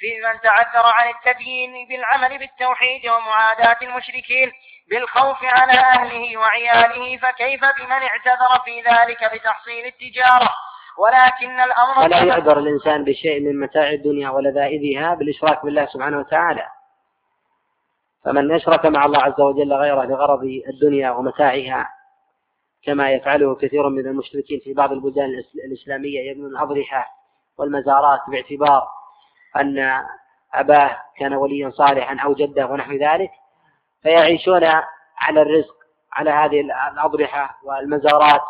[0.00, 4.52] في من تعذر عن التبيين بالعمل بالتوحيد ومعاداة المشركين
[4.90, 10.50] بالخوف على أهله وعياله فكيف بمن اعتذر في ذلك بتحصيل التجارة؟
[10.98, 16.66] ولكن الأمر ولا يعذر الإنسان بشيء من متاع الدنيا ولذائذها بالإشراك بالله سبحانه وتعالى.
[18.24, 21.90] فمن أشرك مع الله عز وجل غيره لغرض الدنيا ومتاعها
[22.84, 25.28] كما يفعله كثير من المشركين في بعض البلدان
[25.64, 27.06] الإسلامية يبنون الأضرحة
[27.58, 28.88] والمزارات باعتبار
[29.56, 30.02] أن
[30.54, 33.30] أباه كان وليا صالحا أو جده ونحو ذلك
[34.02, 34.64] فيعيشون
[35.18, 35.74] على الرزق
[36.12, 36.60] على هذه
[36.92, 38.40] الأضرحة والمزارات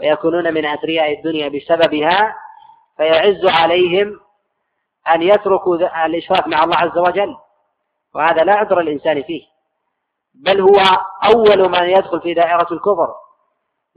[0.00, 2.36] ويكونون من أثرياء الدنيا بسببها
[2.96, 4.20] فيعز عليهم
[5.08, 7.36] أن يتركوا الإشراك مع الله عز وجل.
[8.14, 9.42] وهذا لا عذر الإنسان فيه
[10.34, 10.80] بل هو
[11.24, 13.14] أول من يدخل في دائرة الكفر.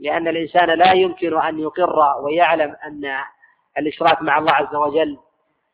[0.00, 3.24] لأن الإنسان لا يمكن أن يقر ويعلم أن
[3.78, 5.18] الإشراك مع الله عز وجل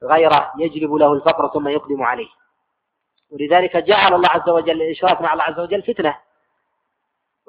[0.02, 2.28] غيره يجلب له الفقر ثم يقدم عليه.
[3.30, 6.18] ولذلك جعل الله عز وجل الإشراك مع الله عز وجل فتنة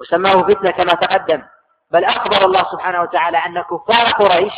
[0.00, 1.42] وسماه فتنة كما تقدم.
[1.90, 4.54] بل أخبر الله سبحانه وتعالى أن كفار قريش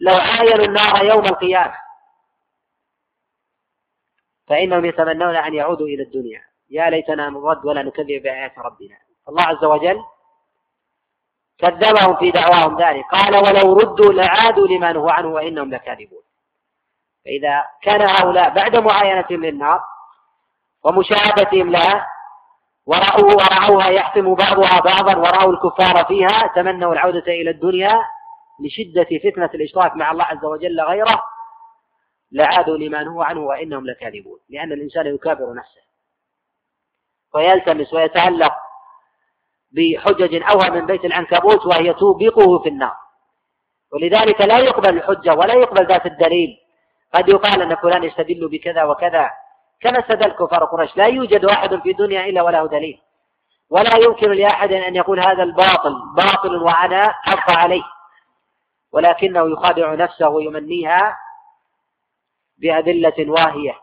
[0.00, 1.74] لو عاينوا النار يوم القيامة
[4.46, 6.42] فإنهم يتمنون أن يعودوا إلى الدنيا.
[6.70, 8.96] يا ليتنا نرد ولا نكذب بآيات ربنا.
[9.28, 10.04] الله عز وجل
[11.60, 13.04] كذبهم في دعواهم ذلك.
[13.04, 16.22] قال ولو ردوا لعادوا لما نهوا عنه وإنهم لكاذبون.
[17.24, 19.80] فإذا كان هؤلاء بعد معاينتهم للنار
[20.84, 22.06] ومشاهدتهم لها
[22.86, 27.94] ورأوا ورأوها يحتم بعضها بعضا ورأوا الكفار فيها تمنوا العودة إلى الدنيا
[28.64, 31.22] لشدة فتنة الإشراك مع الله عز وجل غيره
[32.32, 34.38] لعادوا لما نهوا عنه وإنهم لكاذبون.
[34.48, 35.80] لأن الإنسان يكابر نفسه
[37.34, 38.52] ويلتمس ويتعلق
[39.72, 42.94] بحجج أوهى من بيت العنكبوت وهي توبقه في النار.
[43.92, 46.56] ولذلك لا يقبل الحجة ولا يقبل ذات الدليل.
[47.14, 49.30] قد يقال أن فلان يستدل بكذا وكذا.
[49.80, 50.96] كما استدل كفار قريش.
[50.96, 53.00] لا يوجد واحد في الدنيا إلا وله دليل.
[53.70, 57.82] ولا يمكن لأحد أن يقول هذا الباطل باطل وأنا أبقى عليه.
[58.92, 61.16] ولكنه يخادع نفسه ويمنيها
[62.58, 63.74] بأدلة واهية.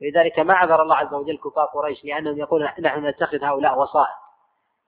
[0.00, 4.23] لذلك ما عذر الله عز وجل كفار قريش لأنهم يقولون نحن نتخذ هؤلاء وصائد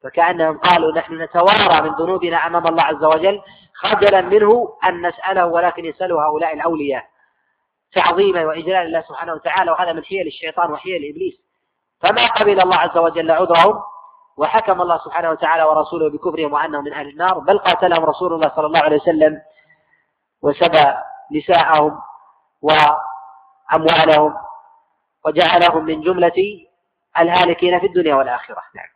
[0.05, 3.41] فكأنهم قالوا نحن نتوارى من ذنوبنا أمام الله عز وجل
[3.75, 7.05] خجلا منه أن نسأله ولكن يسأله هؤلاء الأولياء.
[7.93, 11.35] تعظيما وإجلال الله سبحانه وتعالى وهذا من حيل الشيطان وحيل إبليس.
[12.01, 13.83] فما قبل الله عز وجل عذرهم
[14.37, 18.67] وحكم الله سبحانه وتعالى ورسوله بكفرهم وأنهم من أهل النار بل قاتلهم رسول الله صلى
[18.67, 19.41] الله عليه وسلم
[20.43, 20.95] وسبى
[21.33, 21.99] نساءهم
[22.63, 24.35] وأموالهم
[25.25, 26.67] وجعلهم من جملة
[27.19, 28.63] الهالكين في الدنيا والآخرة.
[28.75, 28.96] نعم.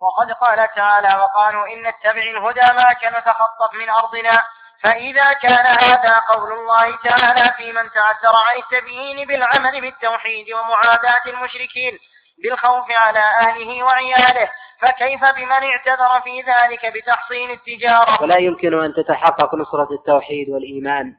[0.00, 4.42] وقد قال تعالى وقالوا إن نتبع الهدى معك نتخطف من أرضنا
[4.82, 11.98] فإذا كان هذا قول الله تعالى في من تعذر عن التبيين بالعمل بالتوحيد ومعاداة المشركين
[12.42, 19.54] بالخوف على أهله وعياله فكيف بمن اعتذر في ذلك بتحصين التجارة؟ ولا يمكن أن تتحقق
[19.54, 21.14] نصرة التوحيد والإيمان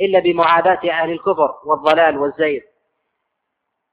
[0.00, 2.60] إلا بمعاداة أهل الكفر والضلال والزيغ.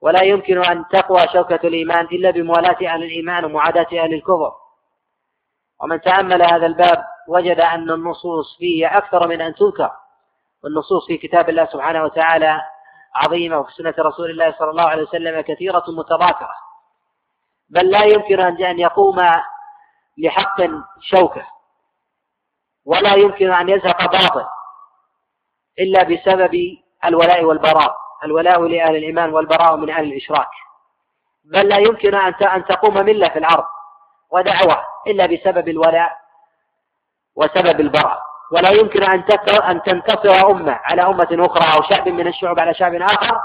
[0.02, 4.54] ولا يمكن أن تقوى شوكة الإيمان إلا بموالاة أهل الإيمان ومعاداة أهل الكفر.
[5.82, 9.92] ومن تأمل هذا الباب وجد أن النصوص فيه أكثر من أن تذكر.
[10.64, 12.62] والنصوص في كتاب الله سبحانه وتعالى
[13.16, 16.54] عظيمة وفي سنة رسول الله صلى الله عليه وسلم كثيرة متضافرة.
[17.70, 19.18] بل لا يمكن أن يقوم
[20.18, 20.62] لحق
[21.02, 21.48] شوكة.
[22.86, 24.46] ولا يمكن أن يزهق باطل
[25.80, 28.01] إلا بسبب الولاء والبراء.
[28.26, 30.50] الولاء لأهل الإيمان والبراء من أهل الإشراك.
[31.44, 33.66] بل لا يمكن أن تقوم ملة في الأرض
[34.32, 36.18] ودعوة إلا بسبب الولاء
[37.36, 38.22] وسبب البراء.
[38.52, 39.24] ولا يمكن أن
[39.64, 43.42] أن تنتصر أمة على أمة أخرى أو شعب من الشعوب على شعب آخر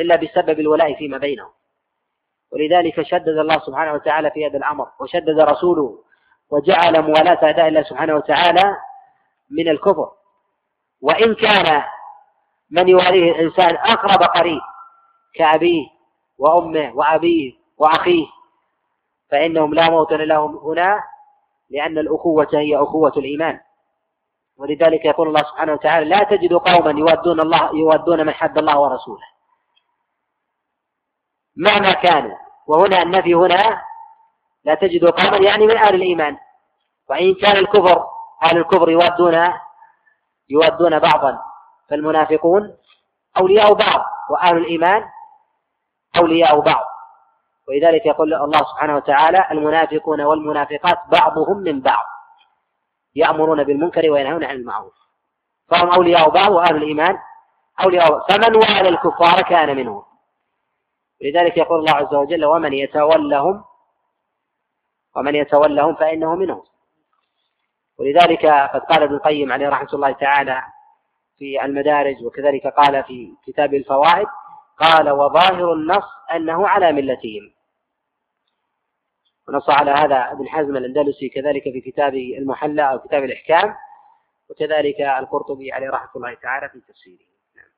[0.00, 1.50] إلا بسبب الولاء فيما بينهم.
[2.52, 5.98] ولذلك شدد الله سبحانه وتعالى في هذا الأمر وشدد رسوله
[6.50, 8.76] وجعل موالاة أعداء الله سبحانه وتعالى
[9.50, 10.10] من الكفر.
[11.02, 11.82] وإن كان
[12.70, 14.60] من يواليه الإنسان أقرب قريب
[15.34, 15.86] كأبيه
[16.38, 18.26] وأمه وأبيه وأخيه
[19.30, 21.02] فإنهم لا موطن لهم هنا
[21.70, 23.60] لأن الأخوة هي أخوة الإيمان.
[24.58, 29.26] ولذلك يقول الله سبحانه وتعالى لا تجد قوما يودون الله يودون من حد الله ورسوله.
[31.56, 33.82] مهما كانوا وهنا النفي هنا
[34.64, 36.38] لا تجد قوما يعني من أهل الإيمان.
[37.10, 38.06] وإن كان الكفر
[38.42, 39.52] أهل الكفر يودون
[40.48, 41.47] يودون بعضا.
[41.90, 42.76] فالمنافقون
[43.40, 45.04] أولياء بعض وأهل الإيمان
[46.16, 46.84] أولياء بعض.
[47.68, 52.04] ولذلك يقول الله سبحانه وتعالى المنافقون والمنافقات بعضهم من بعض.
[53.14, 54.94] يأمرون بالمنكر وينهون عن المعروف.
[55.68, 57.18] فهم أولياء بعض وأهل الإيمان
[57.84, 58.30] أولياء بعض.
[58.30, 60.02] فمن والى الكفار كان منهم.
[61.20, 63.64] لذلك يقول الله عز وجل ومن يتولهم
[65.16, 66.62] ومن يتولهم فإنه منهم.
[67.98, 70.62] ولذلك قد قال ابن القيم عليه رحمة الله تعالى
[71.38, 74.26] في المدارج وكذلك قال في كتاب الفوائد
[74.78, 77.54] قال وظاهر النص أنه على ملتهم.
[79.48, 83.76] ونص على هذا ابن حزم الأندلسي كذلك في كتاب المحلى أو كتاب الإحكام
[84.50, 87.28] وكذلك القرطبي عليه رحمة الله تعالى في تفسيره.
[87.56, 87.70] نعم.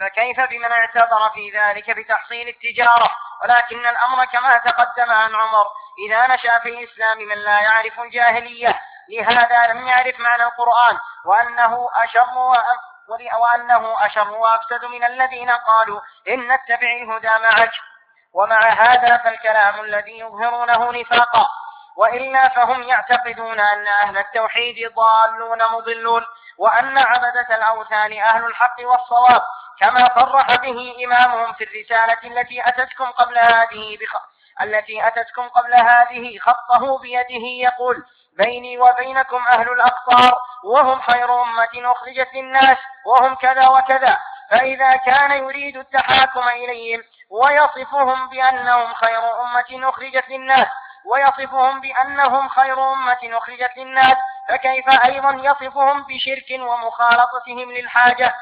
[0.00, 3.10] فكيف بمن اعتذر في ذلك بتحصيل التجارة؟
[3.42, 5.66] ولكن الأمر كما تقدم عن عمر
[6.06, 8.80] إذا نشأ في الإسلام من لا يعرف الجاهلية
[9.10, 12.26] لهذا لم يعرف معنى القرآن وأنه أشر
[13.38, 17.72] وأنه أشر وأفسد من الذين قالوا إن نتبع الهدى معك.
[18.32, 21.48] ومع هذا فالكلام الذي يظهرونه نفاقا.
[21.96, 26.24] وإلا فهم يعتقدون أن أهل التوحيد ضالون مضلون
[26.58, 29.42] وأن عبدة الأوثان أهل الحق والصواب
[29.80, 34.16] كما صرح به إمامهم في الرسالة التي أتتكم قبل هذه بخ...
[34.62, 38.04] التي أتتكم قبل هذه خطه بيده يقول
[38.38, 44.18] بيني وبينكم أهل الأقطار وهم خير أمة أخرجت للناس وهم كذا وكذا.
[44.50, 50.66] فإذا كان يريد التحاكم إليهم ويصفهم بأنهم خير أمة أخرجت للناس
[51.04, 54.16] ويصفهم بأنهم خير أمة أخرجت للناس
[54.48, 58.34] فكيف أيضا يصفهم بشرك ومخالطتهم للحاجة؟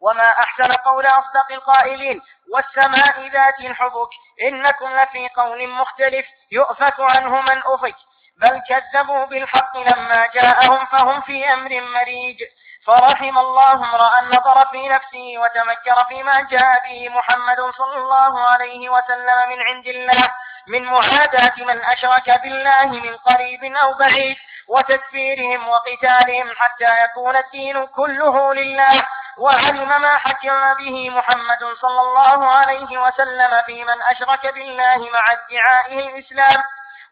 [0.00, 2.22] وما أحسن قول أصدق القائلين
[2.54, 4.08] والسماء ذات الحبك
[4.42, 7.96] إنكم لفي قول مختلف يؤفك عنه من أفك.
[8.38, 12.42] بل كذبوا بالحق لما جاءهم فهم في أمر مريج.
[12.86, 19.48] فرحم الله امرأ نظر في نفسه وتمكر فيما جاء به محمد صلى الله عليه وسلم
[19.48, 20.30] من عند الله
[20.68, 24.36] من معاداة من أشرك بالله من قريب أو بعيد
[24.68, 29.06] وتكفيرهم وقتالهم حتى يكون الدين كله لله.
[29.38, 36.08] وعلم ما حكم به محمد صلى الله عليه وسلم في من أشرك بالله مع ادعائه
[36.08, 36.62] الإسلام.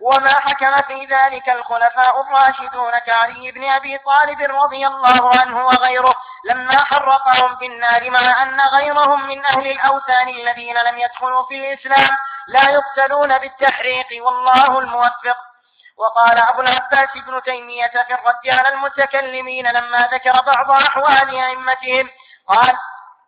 [0.01, 6.85] وما حكم في ذلك الخلفاء الراشدون كعلي بن أبي طالب رضي الله عنه وغيره لما
[6.85, 12.17] حرقهم بالنار مع أن غيرهم من أهل الأوثان الذين لم يدخلوا في الإسلام
[12.49, 15.37] لا يقتلون بالتحريق والله الموفق.
[15.99, 22.11] وقال أبو العباس ابن تيمية في الرد على المتكلمين لما ذكر بعض أحوال أئمتهم
[22.49, 22.77] قال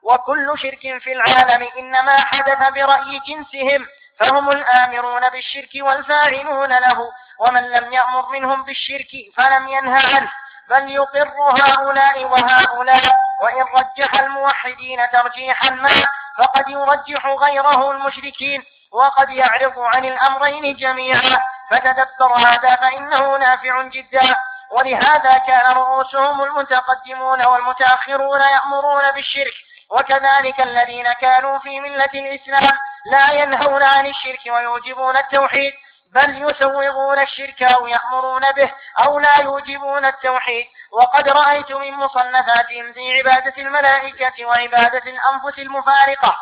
[0.03, 3.87] وكل شرك في العالم إنما حدث برأي جنسهم
[4.19, 10.31] فهم الآمرون بالشرك والفاعلون له ومن لم يأمر منهم بالشرك فلم ينه عنه
[10.69, 13.03] بل يقر هؤلاء وهؤلاء
[13.43, 15.91] وإن رجح الموحدين ترجيحا ما
[16.39, 18.62] فقد يرجح غيره المشركين
[18.93, 21.41] وقد يعرض عن الأمرين جميعا.
[21.71, 24.37] فتدبر هذا فإنه نافع جدا.
[24.71, 29.55] ولهذا كان رؤوسهم المتقدمون والمتأخرون يأمرون بالشرك
[29.91, 32.79] وكذلك الذين كانوا في ملة الإسلام
[33.12, 35.72] لا ينهون عن الشرك ويوجبون التوحيد
[36.14, 38.72] بل يسوغون الشرك أو يأمرون به
[39.05, 40.66] أو لا يوجبون التوحيد.
[40.92, 46.36] وقد رأيت من مصنفاتهم في عبادة الملائكة وعبادة الأنفس المفارقة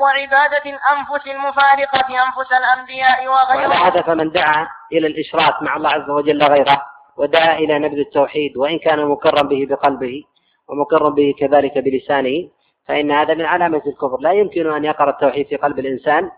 [0.00, 3.72] وعبادة الأنفس المفارقة أنفس الأنبياء وغيرهم.
[3.72, 6.82] هذا فمن دعا إلى الإشراك مع الله عز وجل غيره
[7.16, 10.24] ودعا إلى نبذ التوحيد وإن كان مقرا به بقلبه
[10.68, 12.48] ومقرا به كذلك بلسانه
[12.90, 14.16] فإن هذا من علامة الكفر.
[14.20, 16.30] لا يمكن أن يقر التوحيد في قلب الإنسان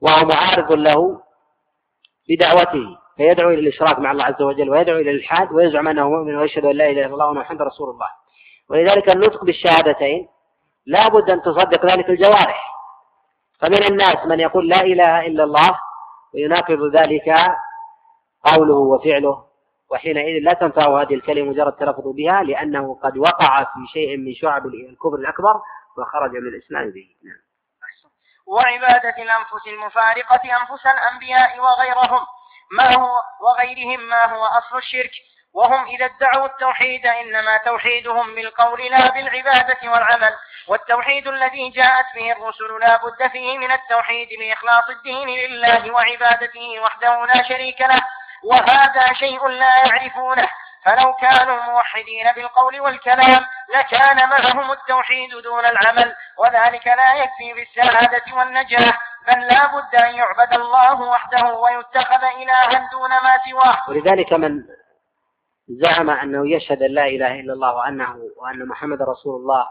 [0.00, 1.20] وهو معارض له
[2.28, 6.64] بدعوته فيدعو إلى الإشراك مع الله عز وجل ويدعو إلى الإلحاد ويزعم أنه مؤمن ويشهد
[6.64, 8.08] أن لا إله إلا الله وأن محمد رسول الله.
[8.68, 10.28] ولذلك النطق بالشهادتين
[10.86, 12.70] لا بد أن تصدق ذلك الجوارح.
[13.60, 15.78] فمن الناس من يقول لا إله إلا الله
[16.34, 17.34] ويناقض ذلك
[18.44, 19.44] قوله وفعله
[19.90, 24.66] وحينئذ لا تنفع هذه الكلمة مجرد تلفظ بها لأنه قد وقع في شيء من شعب
[24.66, 25.60] الكفر الأكبر
[25.98, 27.08] وخرج من الإسلام به.
[27.24, 27.40] نعم.
[28.46, 32.26] وعبادة الأنفس المفارقة أنفس الأنبياء وغيرهم.
[32.72, 35.10] ما هو وغيرهم؟ ما هو أصل الشرك؟
[35.54, 40.32] وهم إذا ادعوا التوحيد إنما توحيدهم بالقول لا بالعبادة والعمل.
[40.68, 47.26] والتوحيد الذي جاءت به الرسل لا بد فيه من التوحيد بإخلاص الدين لله وعبادته وحده
[47.26, 48.02] لا شريك له.
[48.44, 50.48] وهذا شيء لا يعرفونه.
[50.84, 58.98] فلو كانوا موحدين بالقول والكلام لكان معهم التوحيد دون العمل وذلك لا يكفي بالسعادة والنجاح
[59.28, 63.90] بل لا بد أن يعبد الله وحده ويتخذ إلها دون ما سواه.
[63.90, 64.62] ولذلك من
[65.68, 69.68] زعم أنه يشهد أن لا إله إلا الله وأنه وأن محمد رسول الله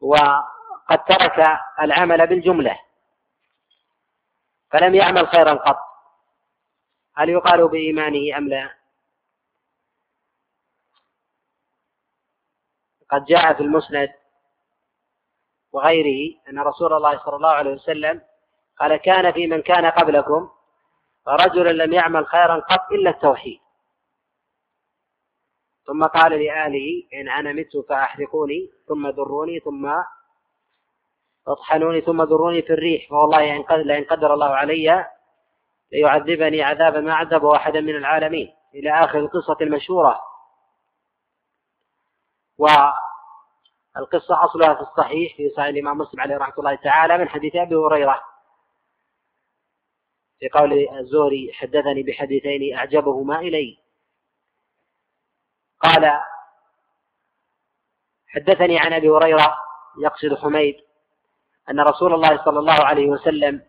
[0.00, 2.78] وقد ترك العمل بالجملة
[4.70, 5.91] فلم يعمل خيرا قط.
[7.14, 8.74] هل يقال بإيمانه أم لا؟
[13.10, 14.12] قد جاء في المسند
[15.72, 18.20] وغيره أن رسول الله صلى الله عليه وسلم
[18.78, 20.50] قال كان في من كان قبلكم
[21.28, 23.60] رجل لم يعمل خيرا قط إلا التوحيد
[25.86, 29.92] ثم قال لآله إن أنا مت فأحرقوني ثم ذروني ثم
[31.48, 35.06] أطحنوني ثم ذروني في الريح فوالله لئن قدر الله علي
[35.92, 38.54] ليعذبني عذابا ما عذب أحدا من العالمين.
[38.74, 40.20] إلى آخر القصة المشهورة.
[42.58, 47.74] والقصة أصلها في الصحيح في صحيح الإمام مسلم عليه رحمة الله تعالى من حديث أبي
[47.74, 48.22] هريرة.
[50.38, 53.78] في قول الزهري حدثني بحديثين أعجبهما إلي.
[55.80, 56.20] قال
[58.28, 59.56] حدثني عن أبي هريرة
[59.98, 60.76] يقصد حميد
[61.70, 63.62] أن رسول الله صلى الله عليه وسلم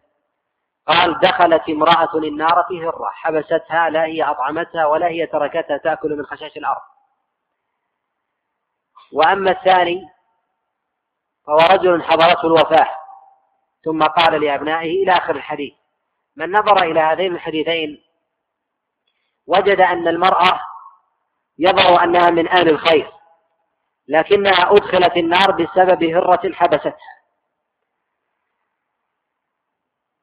[0.87, 6.25] قال دخلت امرأة النار في هرة حبستها لا هي أطعمتها ولا هي تركتها تأكل من
[6.25, 6.81] خشاش الأرض.
[9.13, 10.09] وأما الثاني
[11.47, 12.87] فهو رجل حضرته الوفاة.
[13.85, 15.73] ثم قال لأبنائه إلى آخر الحديث.
[16.35, 18.03] من نظر إلى هذين الحديثين
[19.47, 20.61] وجد أن المرأة
[21.59, 23.11] يظهر أنها من أهل الخير
[24.07, 26.97] لكنها أدخلت النار بسبب هرة حبستها.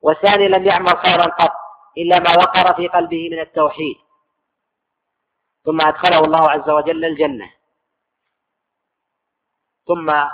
[0.02, 1.52] والثاني لم يعمل خيرا قط
[1.98, 3.96] إلا ما وقر في قلبه من التوحيد.
[5.64, 7.52] ثم أدخله الله عز وجل الجنة.
[9.86, 10.24] ثم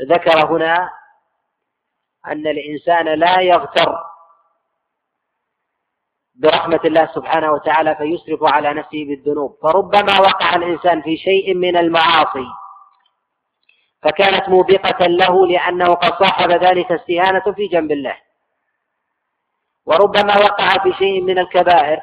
[0.00, 0.90] ذكر هنا
[2.26, 4.04] أن الإنسان لا يغتر
[6.34, 9.58] برحمة الله سبحانه وتعالى فيسرف على نفسه بالذنوب.
[9.62, 12.46] فربما وقع الإنسان في شيء من المعاصي.
[14.06, 18.16] فكانت موبقة له لأنه قد صاحب ذلك استهانة في جنب الله.
[19.86, 22.00] وربما وقع في شيء من الكبائر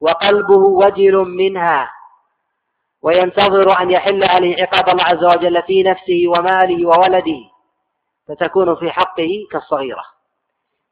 [0.00, 1.90] وقلبه وجل منها
[3.02, 7.40] وينتظر أن يحل عليه عقاب الله عز وجل في نفسه وماله وولده
[8.28, 10.04] فتكون في حقه كالصغيرة.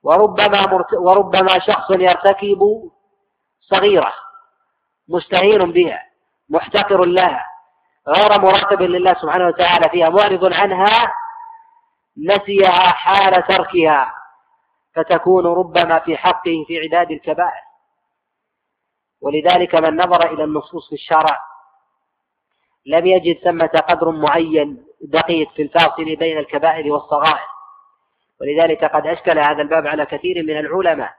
[0.03, 0.93] وربما مرت...
[0.93, 2.91] وربما شخص يرتكب
[3.61, 4.13] صغيرة
[5.09, 6.03] مستهين بها
[6.49, 7.47] محتقر لها
[8.09, 11.15] غير مراقب لله سبحانه وتعالى فيها معرض عنها
[12.19, 14.15] نسيها حال تركها
[14.95, 17.63] فتكون ربما في حقه في عداد الكبائر.
[19.21, 21.41] ولذلك من نظر إلى النصوص في الشرع
[22.87, 27.47] لم يجد ثمة قدر معين دقيق في الفاصل بين الكبائر والصغائر.
[28.41, 31.15] ولذلك قد أشكل هذا الباب على كثير من العلماء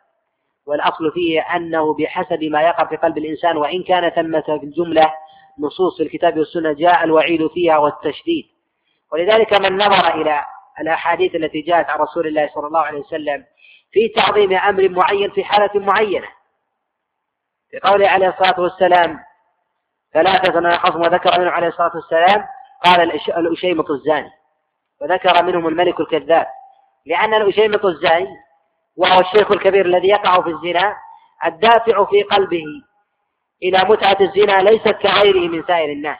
[0.65, 5.13] والأصل فيه أنه بحسب ما يقع في قلب الإنسان وإن كان ثمة في الجملة
[5.59, 8.45] نصوص الكتاب والسنة جاء الوعيد فيها والتشديد.
[9.11, 10.45] ولذلك من نظر إلى
[10.79, 13.45] الأحاديث التي جاءت عن رسول الله صلى الله عليه وسلم
[13.91, 16.27] في تعظيم أمر معين في حالة معينة.
[17.71, 19.19] في قوله عليه الصلاة والسلام
[20.13, 22.45] ثلاثة أنا خصم وذكر منهم عليه الصلاة والسلام
[22.85, 24.31] قال الأشيمط الزاني.
[25.01, 26.47] وذكر منهم الملك الكذاب.
[27.05, 28.37] لأن الأشيمط الزاني
[28.97, 30.95] وهو الشيخ الكبير الذي يقع في الزنا
[31.45, 32.63] الدافع في قلبه
[33.63, 36.19] إلى متعة الزنا ليست كغيره من سائر الناس.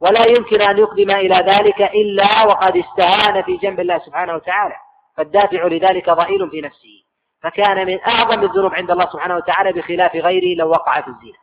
[0.00, 4.74] ولا يمكن أن يقدم إلى ذلك إلا وقد استهان في جنب الله سبحانه وتعالى.
[5.16, 7.04] فالدافع لذلك ضئيل في نفسه.
[7.42, 11.38] فكان من أعظم الذنوب عند الله سبحانه وتعالى بخلاف غيره لو وقع في الزنا.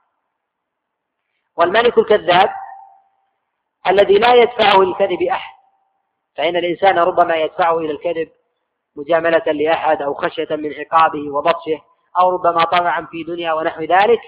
[1.57, 2.49] والملك الكذاب
[3.87, 5.55] الذي لا يدفعه للكذب أحد.
[6.37, 8.29] فإن الإنسان ربما يدفعه إلى الكذب
[8.95, 11.81] مجاملة لأحد أو خشية من عقابه وبطشه
[12.19, 14.21] أو ربما طمعا في دنيا ونحو ذلك.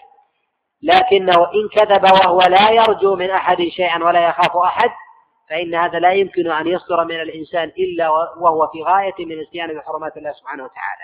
[0.81, 4.89] لكنه إن كذب وهو لا يرجو من أحد شيئا ولا يخاف أحد
[5.49, 10.17] فإن هذا لا يمكن أن يصدر من الإنسان إلا وهو في غاية من الاتيان بحرمات
[10.17, 11.03] الله سبحانه وتعالى.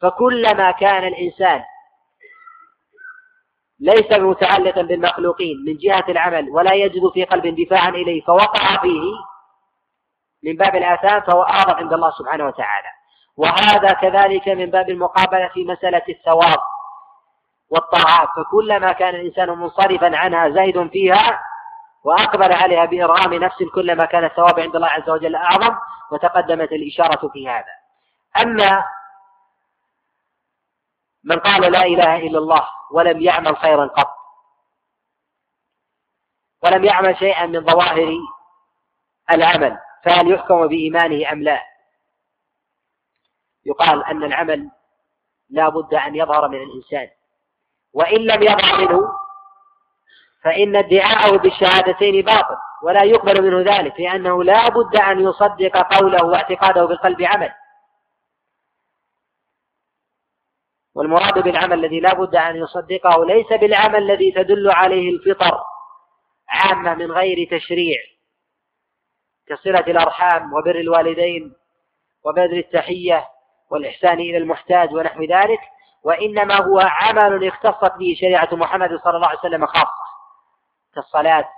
[0.00, 1.62] فكلما كان الإنسان
[3.80, 9.12] ليس متعلقا بالمخلوقين من جهة العمل ولا يجد في قلب دفاعا إليه فوقع فيه
[10.42, 12.88] من باب الآثام فهو أعظم عند الله سبحانه وتعالى.
[13.36, 16.58] وهذا كذلك من باب المقابلة في مسألة الثواب.
[17.70, 21.42] والطاعات فكلما كان الإنسان منصرفا عنها زاهد فيها
[22.04, 25.76] وأقبل عليها بإرغام نفس كلما كان الثواب عند الله عز وجل أعظم
[26.10, 27.74] وتقدمت الإشارة في هذا.
[28.42, 28.84] أما
[31.24, 34.14] من قال لا إله إلا الله ولم يعمل خيرا قط
[36.62, 38.18] ولم يعمل شيئا من ظواهر
[39.30, 41.62] العمل فهل يحكم بإيمانه أم لا؟
[43.66, 44.70] يقال أن العمل
[45.50, 47.08] لا بد أن يظهر من الإنسان.
[47.94, 49.08] وإن لم يظهر منه
[50.44, 56.84] فإن ادعاءه بالشهادتين باطل ولا يقبل منه ذلك لأنه لا بد أن يصدق قوله واعتقاده
[56.84, 57.50] بالقلب عمل.
[60.94, 65.60] والمراد بالعمل الذي لا بد أن يصدقه ليس بالعمل الذي تدل عليه الفطر
[66.48, 67.96] عامة من غير تشريع
[69.46, 71.54] كصلة الأرحام وبر الوالدين
[72.24, 73.28] وبذل التحية
[73.70, 75.60] والإحسان إلى المحتاج ونحو ذلك.
[76.04, 80.04] وإنما هو عمل اختصت به شريعة محمد صلى الله عليه وسلم خاصة
[80.94, 81.48] كالصلاة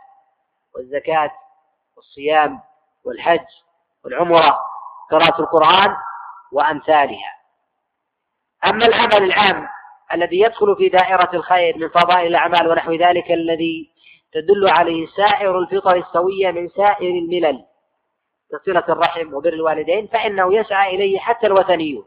[0.75, 1.31] والزكاة
[1.97, 2.61] والصيام
[3.05, 3.47] والحج
[4.05, 4.59] والعمرة
[5.11, 5.97] قراءة القرآن
[6.53, 7.37] وأمثالها.
[8.67, 9.69] أما العمل العام
[10.13, 13.91] الذي يدخل في دائرة الخير من فضائل الأعمال ونحو ذلك الذي
[14.33, 17.65] تدل عليه سائر الفطر السوية من سائر الملل
[18.51, 22.07] كصلة الرحم وبر الوالدين فإنه يسعى إليه حتى الوثنيون.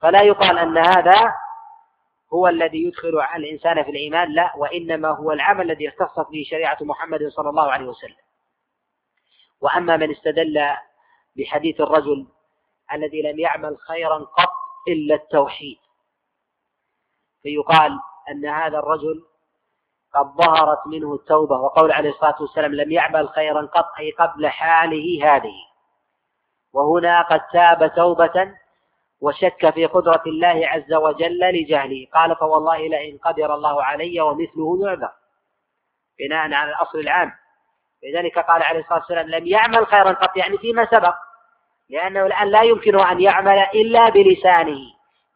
[0.00, 1.34] فلا يقال أن هذا
[2.34, 7.28] هو الذي يدخل الإنسان في الإيمان؟ لا وإنما هو العمل الذي اختصت به شريعة محمد
[7.28, 8.16] صلى الله عليه وسلم.
[9.60, 10.60] وأما من استدل
[11.36, 12.26] بحديث الرجل
[12.92, 14.52] الذي لم يعمل خيرا قط
[14.88, 15.78] إلا التوحيد
[17.42, 17.98] فيقال
[18.30, 19.24] أن هذا الرجل
[20.14, 25.36] قد ظهرت منه التوبة وقول عليه الصلاة والسلام لم يعمل خيرا قط أي قبل حاله
[25.36, 25.54] هذه.
[26.72, 28.54] وهنا قد تاب توبة
[29.22, 32.06] وشك في قدرة الله عز وجل لجهله.
[32.14, 35.12] قال فوالله لئن قدر الله علي ومثله يعذر.
[36.18, 37.32] بناء على الأصل العام.
[38.04, 41.14] لذلك قال عليه الصلاة والسلام لم يعمل خيرا قط يعني فيما سبق.
[41.90, 44.80] لأنه الآن لا يمكنه أن يعمل إلا بلسانه.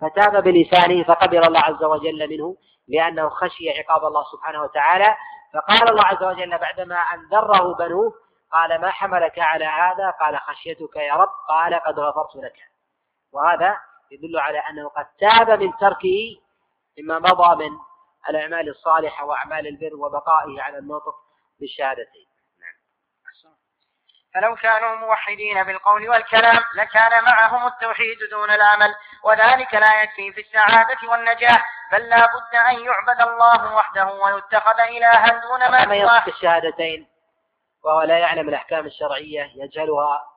[0.01, 2.57] فتاب بلسانه فقبل الله عز وجل منه
[2.89, 5.17] لأنه خشي عقاب الله سبحانه وتعالى.
[5.55, 8.13] فقال الله عز وجل بعدما أنذره بنوه
[8.53, 12.76] قال ما حملك على هذا؟ قال خشيتك يا رب قال قد غفرت لك.
[13.37, 13.81] وهذا
[14.11, 16.37] يدل على أنه قد تاب من تركه
[16.99, 17.79] مما مضى من
[18.29, 21.15] الأعمال الصالحة وأعمال البر وبقائه على النطق
[21.61, 22.27] بالشهادتين.
[24.35, 31.11] فلو كانوا موحدين بالقول والكلام لكان معهم التوحيد دون العمل وذلك لا يكفي في السعادة
[31.11, 37.09] والنجاح بل لا بد أن يعبد الله وحده ويتخذ إلها دون ما سواه الشهادتين
[37.85, 40.36] وهو لا يعلم الأحكام الشرعية يجهلها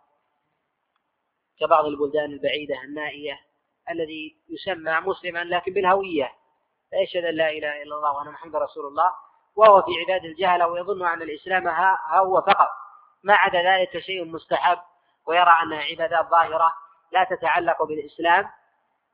[1.60, 3.40] كبعض البلدان البعيدة النائية
[3.90, 6.34] الذي يسمى مسلما لكن بالهوية.
[6.94, 9.12] لا يشهد أن لا إله إلا الله وأن محمد رسول الله
[9.56, 12.70] وهو في عداد الجهل ويظن أن الإسلام ها هو فقط.
[13.24, 14.80] ما عدا ذلك شيء مستحب
[15.28, 16.74] ويرى أنها عبادات ظاهرة
[17.12, 18.50] لا تتعلق بالإسلام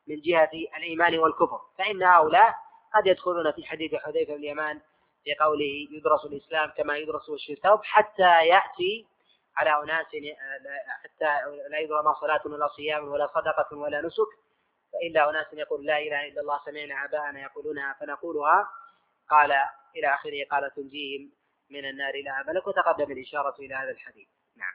[0.08, 1.60] من جهة الإيمان والكفر.
[1.78, 2.56] فإن هؤلاء
[2.96, 4.82] قد يدخلون في حديث حذيفة بن اليمان
[5.24, 7.80] في قوله يدرس الإسلام كما يدرس الشرك.
[7.84, 9.08] حتى يأتي
[9.58, 10.06] على أناس
[11.04, 11.40] حتى
[11.70, 14.46] لا يدرى ما صلاة ولا صيام ولا صدقة ولا نسك
[14.94, 18.68] فإلا أناس يقول لا إله إلا الله سمعنا آباءنا يقولونها فنقولها.
[19.30, 19.52] قال
[19.96, 21.32] إلى آخره قال تنجيهم
[21.70, 24.28] من النار إلى ملك وتقدم الإشارة إلى هذا الحديث.
[24.58, 24.74] نعم.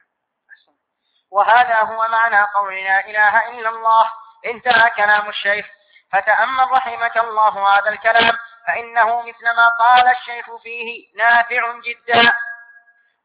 [1.31, 4.11] وهذا هو معنى قول لا إله إلا الله.
[4.45, 5.65] انتهى كلام الشيخ
[6.11, 12.33] فتأمل رحمك الله هذا الكلام فإنه مثل ما قال الشيخ فيه نافع جدا.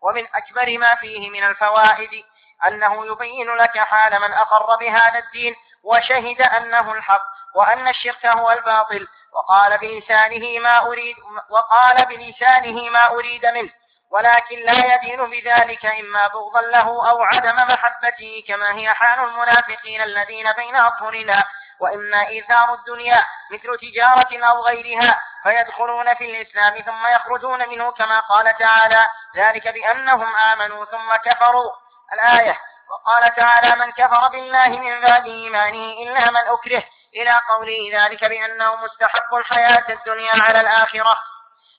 [0.02, 2.24] ومن أكبر ما فيه من الفوائد
[2.66, 7.22] أنه يبين لك حال من أقر بهذا الدين وشهد أنه الحق
[7.54, 11.16] وأن الشرك هو الباطل وقال بلسانه ما أريد
[11.50, 13.70] وقال بلسانه ما أريد منه.
[14.10, 20.52] ولكن لا يدين بذلك إما بغضا له أو عدم محبته كما هي حال المنافقين الذين
[20.52, 21.44] بين أظهرنا
[21.80, 28.56] وإما إيثار الدنيا مثل تجارة أو غيرها فيدخلون في الإسلام ثم يخرجون منه كما قال
[28.58, 29.02] تعالى
[29.36, 31.72] ذلك بأنهم آمنوا ثم كفروا.
[32.12, 32.56] الآية
[32.90, 38.76] وقال تعالى من كفر بالله من بعد إيمانه إلا من أكره إلى قوله ذلك بأنه
[38.76, 41.16] مستحق الحياة الدنيا على الآخرة.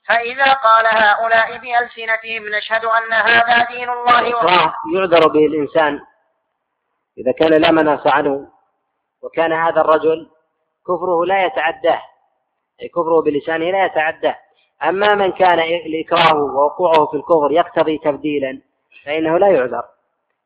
[0.07, 4.21] فإذا قال هؤلاء بألسنتهم نشهد أن هذا دين الله
[4.95, 5.99] يعذر به الإنسان
[7.17, 8.56] إذا كان لا مناص عنه.
[9.21, 10.29] وكان هذا الرجل
[10.87, 12.01] كفره لا يتعداه
[12.81, 14.35] أي كفره بلسانه لا يتعداه.
[14.83, 18.61] أما من كان الإكراه ووقوعه في الكفر يقتضي تبديلا
[19.05, 19.83] فإنه لا يعذر.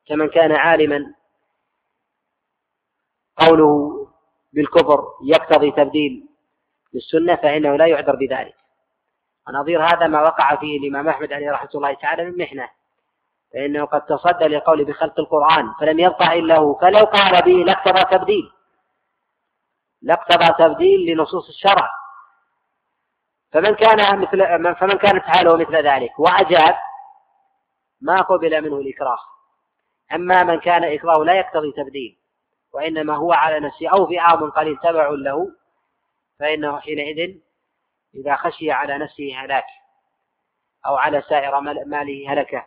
[0.08, 1.14] كمن كان عالما
[3.38, 3.92] قوله
[4.54, 6.28] بالكفر يقتضي تبديل
[6.94, 8.56] للسنة فإنه لا يعذر بذلك.
[9.48, 12.70] ونظير هذا ما وقع فيه الإمام أحمد عليه رحمة الله تعالى من محنة.
[13.54, 18.52] فإنه قد تصدى لقول بخلق القرآن فلم يبقى إلا هو فلو قال به لاقتضى تبديل.
[20.02, 21.92] لاقتضى تبديل لنصوص الشرع.
[23.52, 26.20] فمن كان مثل فمن كانت حاله مثل ذلك.
[26.20, 26.76] وأجاب
[28.02, 29.20] ما قبل منه الإكراه.
[30.14, 32.18] أما من كان إكراه لا يقتضي تبديل
[32.74, 35.52] وإنما هو على نفسه أو فئام قليل تبع له
[36.40, 37.38] فإنه حينئذ
[38.16, 39.66] إذا خشي على نفسه هلاك
[40.86, 42.66] أو على سائر ماله هلكة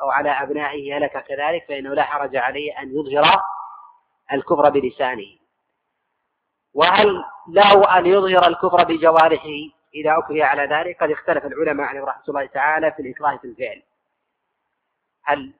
[0.00, 3.42] أو على أبنائه هلكة كذلك فإنه لا حرج عليه أن يظهر
[4.32, 5.38] الكفر بلسانه.
[6.78, 9.58] وهل له أن يظهر الكفر بجوارحه؟
[9.94, 13.82] إذا أكره على ذلك قد اختلف العلماء عليهم رحمة الله تعالى في الإكراه في الفعل.
[15.22, 15.54] هل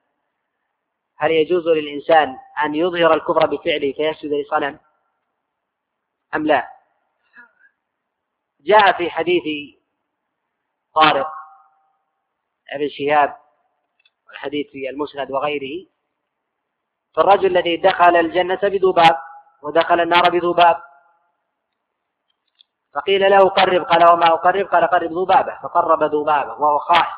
[1.17, 4.79] هل يجوز للإنسان أن يظهر الكفر بفعله فيسجد لصنم؟
[6.35, 6.69] أم لا؟
[8.61, 9.75] جاء في حديث
[10.95, 11.31] طارق
[12.73, 13.37] ابن شهاب
[14.29, 15.87] والحديث في المسند وغيره
[17.15, 19.19] فالرجل الذي دخل الجنة بذباب
[19.63, 20.88] ودخل النار بذباب
[22.95, 27.15] فقيل له قرب قال وما أقرب؟ قال قرب ذبابة فقرب ذبابة وهو خائف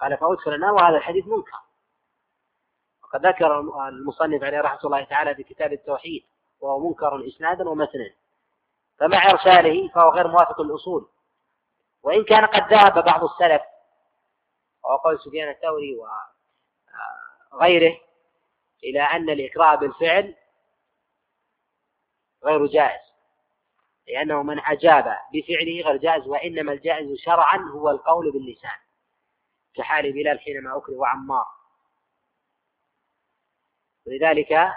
[0.00, 1.60] قال فأدخل النار وهذا الحديث منكر.
[3.02, 6.26] وقد ذكر المصنف عليه رحمة الله تعالى في كتاب التوحيد
[6.60, 8.14] وهو منكر إسنادا ومتنا.
[8.98, 11.08] فمع إرساله فهو غير موافق للأصول.
[12.02, 13.62] وإن كان قد ذهب بعض السلف
[14.84, 15.96] وهو قول سفيان الثوري
[17.52, 18.00] وغيره
[18.84, 20.34] إلى أن الإكراه بالفعل
[22.44, 23.05] غير جائز.
[24.08, 28.78] لأنه من أجاب بفعله غير جائز وإنما الجائز شرعا هو القول باللسان.
[29.74, 31.46] كحال بلال حينما أكره وعمار
[34.06, 34.72] ولذلك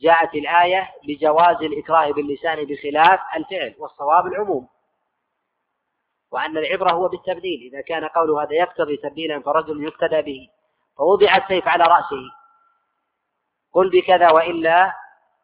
[0.00, 4.68] جاءت الآية بجواز الإكراه باللسان بخلاف الفعل والصواب العموم.
[6.30, 10.48] وأن العبرة هو بالتبديل إذا كان قوله هذا يقتضي تبديلا فرجل يقتدى به
[10.96, 12.40] فوضع السيف على رأسه.
[13.72, 14.99] قل بكذا وإلا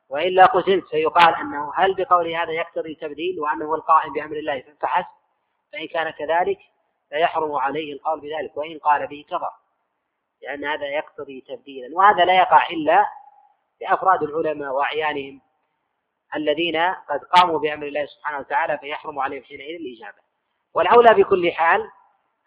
[0.09, 5.07] وإلا قتلت فيقال أنه هل بقوله هذا يقتضي تبديل وأنه القائم بأمر الله؟ فحسب
[5.73, 6.59] فإن كان كذلك
[7.09, 9.51] فيحرم عليه القول بذلك وإن قال به كفر.
[10.43, 11.97] لأن هذا يقتضي تبديلا.
[11.97, 13.07] وهذا لا يقع إلا
[13.81, 15.41] لأفراد العلماء وأعيانهم
[16.37, 20.19] الذين قد قاموا بأمر الله سبحانه وتعالى فيحرم عليهم حينئذ الإجابة.
[20.75, 21.91] والأولى بكل حال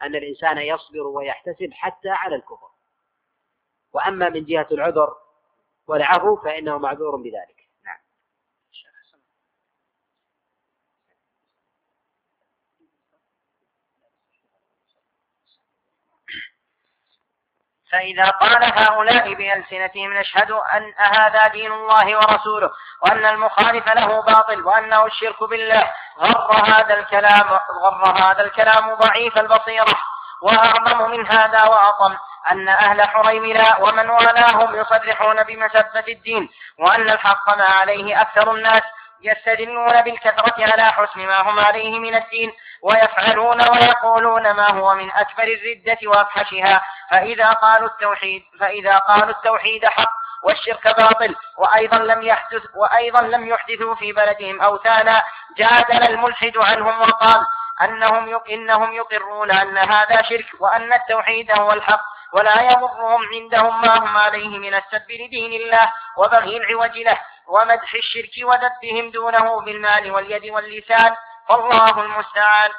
[0.01, 2.69] أن الإنسان يصبر ويحتسب حتى على الكفر.
[3.93, 5.28] وأما من جهة العذر
[5.89, 7.59] والعفو فإنه معذور بذلك.
[17.91, 22.71] فإذا قال هؤلاء بألسنتهم نشهد أن هذا دين الله ورسوله
[23.03, 29.95] وأن المخالف له باطل وأنه الشرك بالله غر هذا الكلام غر هذا الكلام ضعيف البصيرة.
[30.41, 32.15] وأعظم من هذا وأطم
[32.51, 38.81] أن أهل حريملا ومن والاهم يصرحون بمسبة الدين وأن الحق ما عليه أكثر الناس
[39.21, 45.43] يستدلون بالكثرة على حسن ما هم عليه من الدين ويفعلون ويقولون ما هو من أكبر
[45.43, 46.81] الردة وأفحشها.
[47.11, 50.09] فإذا قالوا التوحيد فإذا قالوا التوحيد حق
[50.43, 55.23] والشرك باطل وأيضا لم يحدث وأيضا لم يحدثوا في بلدهم أوثانا
[55.57, 57.45] جادل الملحد عنهم وقال
[57.81, 62.01] أنهم إنهم يقرون أن هذا شرك وأن التوحيد هو الحق
[62.33, 68.31] ولا يضرهم عندهم ما هم عليه من السب لدين الله وبغي العوج له ومدح الشرك
[68.43, 71.15] وذبهم دونه بالمال واليد واللسان
[71.47, 72.71] فالله المستعان.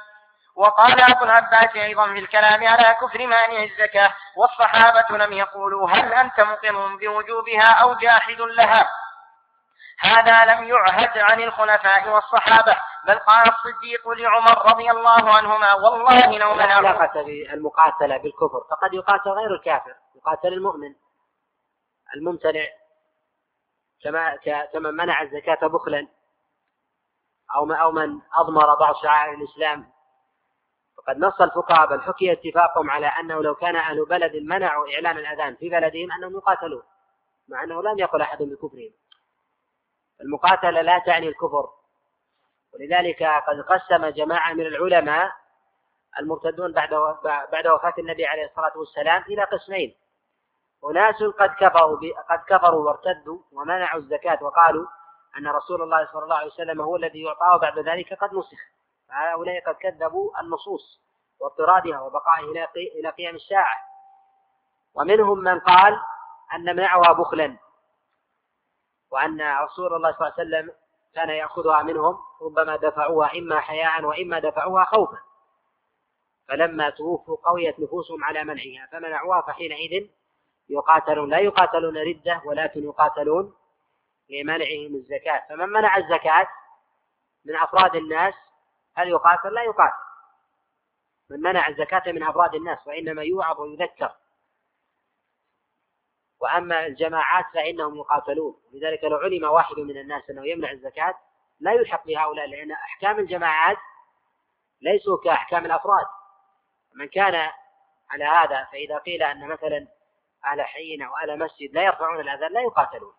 [0.57, 6.40] وقال أبو العباس أيضا في الكلام على كفر مانع الزكاة والصحابة لم يقولوا هل أنت
[6.40, 8.90] مقر بوجوبها أو جاحد لها.
[10.01, 12.76] هذا لم يعهد عن الخلفاء والصحابة
[13.07, 19.30] بل قال الصديق لعمر رضي الله عنهما والله لو لا علاقة بالمقاتلة بالكفر فقد يقاتل
[19.30, 20.94] غير الكافر يقاتل المؤمن
[22.16, 22.64] الممتنع
[24.03, 24.36] كما
[24.72, 26.09] كمن منع الزكاة بخلا
[27.57, 29.90] أو أو من أضمر بعض شعائر الإسلام.
[30.98, 35.57] وقد نص الفقهاء بل حكي اتفاقهم على أنه لو كان أهل بلد منعوا إعلان الأذان
[35.57, 36.82] في بلدهم أنهم يقاتلون
[37.48, 38.92] مع أنه لم يقل أحد بكفرهم.
[40.20, 41.68] المقاتلة لا تعني الكفر.
[42.74, 45.32] ولذلك قد قسم جماعة من العلماء
[46.18, 46.94] المرتدون بعد
[47.52, 49.94] بعد وفاة النبي عليه الصلاة والسلام إلى قسمين.
[50.90, 51.98] أناس قد كفروا
[52.30, 54.86] قد كفروا وارتدوا ومنعوا الزكاة وقالوا
[55.38, 58.58] أن رسول الله صلى الله عليه وسلم هو الذي يعطاه بعد ذلك قد نسخ.
[59.08, 61.00] فهؤلاء قد كذبوا النصوص
[61.40, 62.68] واضطرادها وبقائه إلى
[63.00, 63.76] إلى قيام الساعة.
[64.94, 66.00] ومنهم من قال
[66.54, 67.56] أن منعها بخلا.
[69.11, 70.74] وأن رسول الله صلى الله عليه وسلم
[71.14, 75.18] كان يأخذها منهم ربما دفعوها إما حياء وإما دفعوها خوفا.
[76.48, 80.08] فلما توفوا قويت نفوسهم على منعها فمنعوها فحينئذ
[80.68, 83.54] يقاتلون لا يقاتلون ردة ولكن يقاتلون
[84.30, 85.42] لمنعهم الزكاة.
[85.48, 86.48] فمن منع الزكاة
[87.44, 88.34] من أفراد الناس
[88.96, 90.11] هل يقاتل؟ لا يقاتل.
[91.30, 94.12] من منع الزكاة من أفراد الناس وإنما يوعظ ويذكر.
[96.41, 98.57] وأما الجماعات فإنهم يقاتلون.
[98.72, 101.14] لذلك لو علم واحد من الناس أنه يمنع الزكاة
[101.61, 103.76] لا يلحق بهؤلاء لأن أحكام الجماعات
[104.82, 106.07] ليسوا كأحكام الأفراد.
[106.95, 107.51] من كان
[108.11, 109.86] على هذا فإذا قيل أن مثلا
[110.47, 113.12] أهل حي أو أهل مسجد لا يرفعون الأذان لا يقاتلون.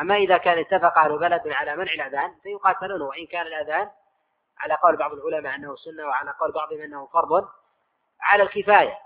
[0.00, 3.02] أما إذا كان اتفق أهل بلد على منع الأذان فيقاتلون.
[3.02, 3.90] وإن كان الأذان
[4.58, 7.48] على قول بعض العلماء أنه سنة وعلى قول بعضهم أنه فرض
[8.20, 9.05] على الكفاية.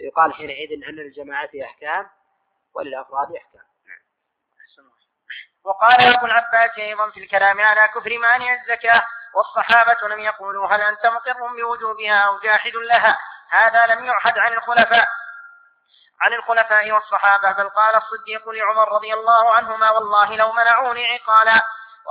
[0.00, 2.10] يقال حينئذ أن للجماعات أحكام
[2.74, 3.70] وللأفراد أحكام.
[5.64, 11.06] وقال أبو العباس أيضا في الكلام على كفر مانع الزكاة والصحابة لم يقولوا هل أنت
[11.06, 13.18] مقر بوجوبها أو جاحد لها؟
[13.50, 15.08] هذا لم يعهد عن الخلفاء
[16.20, 21.62] عن الخلفاء والصحابة بل قال الصديق لعمر رضي الله عنهما والله لو منعوني عقالا.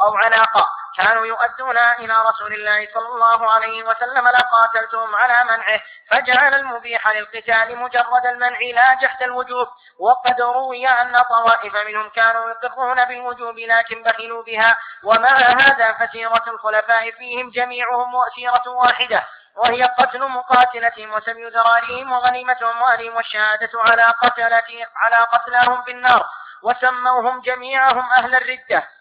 [0.05, 0.65] أو عناقا
[0.97, 5.81] كانوا يؤدون إلى رسول الله صلى الله عليه وسلم لقاتلتهم على منعه.
[6.11, 9.67] فجعل المبيح للقتال مجرد المنع لا جحد الوجوب.
[9.99, 14.77] وقد روي أن طوائف منهم كانوا يقرون بالوجوب لكن بخلوا بها.
[15.03, 19.23] ومع هذا فسيرة الخلفاء فيهم جميعهم سيرة واحدة.
[19.55, 26.25] وهي قتل مقاتلتهم وسبي ذراريهم وغنيمة أموالهم والشهادة على قتلة على قتلاهم بالنار
[26.63, 28.98] وسموهم جميعهم أهل الردة.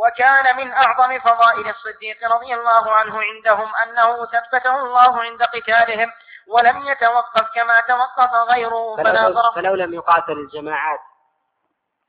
[0.00, 6.08] وكان من أعظم فضائل الصديق رضي الله عنه عندهم أنه ثبته الله عند قتالهم
[6.48, 8.96] ولم يتوقف كما توقف غيره.
[8.96, 11.00] فلو, فلو لم يقاتل الجماعات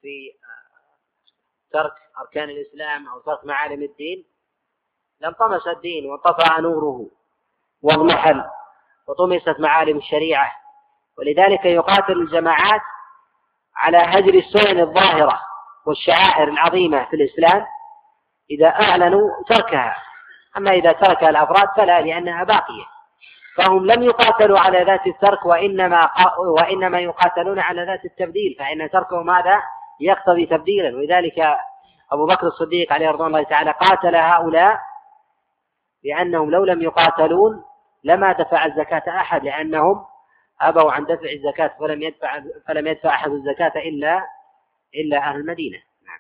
[0.01, 0.31] في
[1.73, 4.25] ترك أركان الإسلام أو ترك معالم الدين
[5.19, 7.09] لانطمس الدين وانطفأ نوره
[7.81, 8.43] واضمحل
[9.07, 10.51] وطمست معالم الشريعة.
[11.17, 12.81] ولذلك يقاتل الجماعات
[13.75, 15.41] على هجر السنن الظاهرة
[15.85, 17.65] والشعائر العظيمة في الإسلام
[18.49, 19.95] إذا أعلنوا تركها.
[20.57, 22.83] أما إذا تركها الأفراد فلا لأنها باقية.
[23.57, 28.55] فهم لم يقاتلوا على ذات الترك وإنما وإنما يقاتلون على ذات التبديل.
[28.59, 29.61] فإن تركهم هذا
[29.99, 30.97] يقتضي تبديلا.
[30.97, 31.39] ولذلك
[32.11, 34.79] أبو بكر الصديق عليه رضوان الله تعالى قاتل هؤلاء
[36.03, 37.63] لأنهم لو لم يقاتلون
[38.03, 40.05] لما دفع الزكاة أحد لأنهم
[40.61, 44.27] أبوا عن دفع الزكاة فلم يدفع فلم يدفع أحد الزكاة إلا
[44.95, 46.19] إلا أهل المدينة نعم.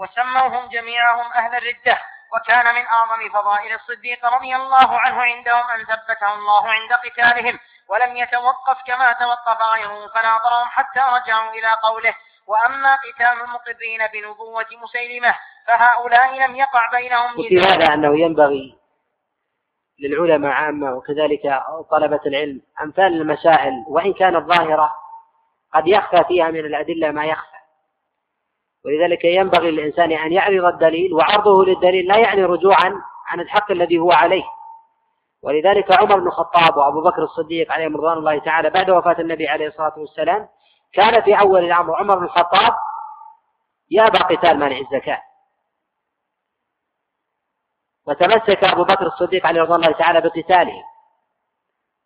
[0.00, 1.98] وسموهم جميعهم أهل الردة
[2.34, 8.16] وكان من أعظم فضائل الصديق رضي الله عنه عندهم أن ثبته الله عند قتالهم ولم
[8.16, 12.14] يتوقف كما توقف غيره فناظرهم حتى رجعوا إلى قوله
[12.46, 15.34] وأما قتال المقرين بنبوة مسيلمة
[15.66, 18.78] فهؤلاء لم يقع بينهم وفي هذا أنه ينبغي
[20.00, 24.94] للعلماء عامة وكذلك طلبة العلم أمثال المسائل وإن كانت ظاهرة
[25.74, 27.59] قد يخفى فيها من الأدلة ما يخفى.
[28.84, 34.12] ولذلك ينبغي للإنسان أن يعرض الدليل وعرضه للدليل لا يعني رجوعا عن الحق الذي هو
[34.12, 34.44] عليه.
[35.42, 39.66] ولذلك عمر بن الخطاب وأبو بكر الصديق عليهم رضوان الله تعالى بعد وفاة النبي عليه
[39.66, 40.48] الصلاة والسلام
[40.92, 42.72] كان في أول الأمر عمر بن الخطاب
[43.90, 45.22] يأبى قتال مانع الزكاة.
[48.06, 50.82] وتمسك أبو بكر الصديق عليه رضوان الله تعالى بقتاله.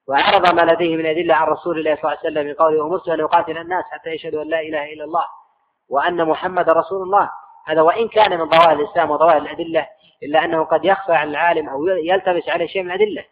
[0.09, 3.21] وعرض ما لديه من أدلة عن رسول الله صلى الله عليه وسلم من قوله أن
[3.21, 5.27] يقاتل الناس حتى يشهدوا أن لا إله إلا الله.
[5.89, 7.31] وأن محمد رسول الله.
[7.67, 9.87] هذا وإن كان من ظواهر الإسلام وظواهر الأدلة
[10.23, 13.25] إلا أنه قد يخفى على العالم أو يلتبس عليه شيء من الأدلة.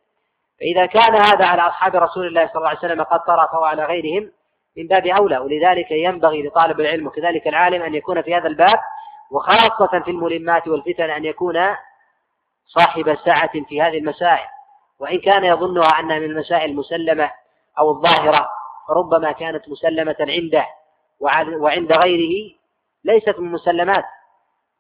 [0.61, 3.85] فإذا كان هذا على أصحاب رسول الله صلى الله عليه وسلم قد طرأ فهو على
[3.85, 4.33] غيرهم
[4.77, 8.79] من باب أولى ولذلك ينبغي لطالب العلم وكذلك العالم أن يكون في هذا الباب
[9.31, 11.55] وخاصة في الملمات والفتن أن يكون
[12.67, 14.47] صاحب سعة في هذه المسائل.
[14.99, 17.31] وإن كان يظنها أنها من المسائل المسلمة
[17.79, 18.49] أو الظاهرة
[18.89, 20.67] فربما كانت مسلمة عنده.
[21.61, 22.55] وعند غيره
[23.05, 24.05] ليست من مسلمات.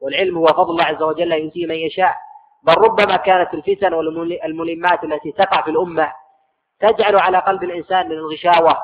[0.00, 2.16] والعلم هو فضل الله عز وجل يؤتيه من يشاء.
[2.62, 6.12] بل ربما كانت الفتن والملمات التي تقع في الأمة
[6.80, 8.78] تجعل على قلب الإنسان من الغشاوة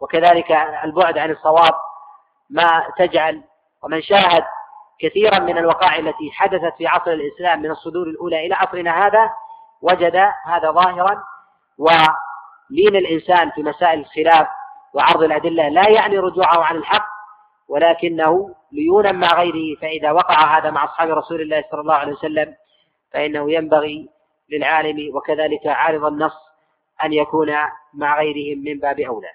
[0.00, 0.52] وكذلك
[0.84, 1.74] البعد عن الصواب
[2.50, 3.42] ما تجعل.
[3.82, 4.44] ومن شاهد
[5.00, 9.30] كثيرا من الوقائع التي حدثت في عصر الإسلام من الصدور الأولى إلى عصرنا هذا
[9.82, 11.22] وجد هذا ظاهرا.
[11.78, 14.48] ولين الإنسان في مسائل الخلاف
[14.94, 17.08] وعرض الأدلة لا يعني رجوعه عن الحق
[17.68, 22.54] ولكنه ليونا مع غيره فإذا وقع هذا مع أصحاب رسول الله صلى الله عليه وسلم
[23.12, 24.08] فإنه ينبغي
[24.50, 26.36] للعالم وكذلك عارض النص
[27.04, 27.56] أن يكون
[27.94, 29.28] مع غيرهم من باب أولى.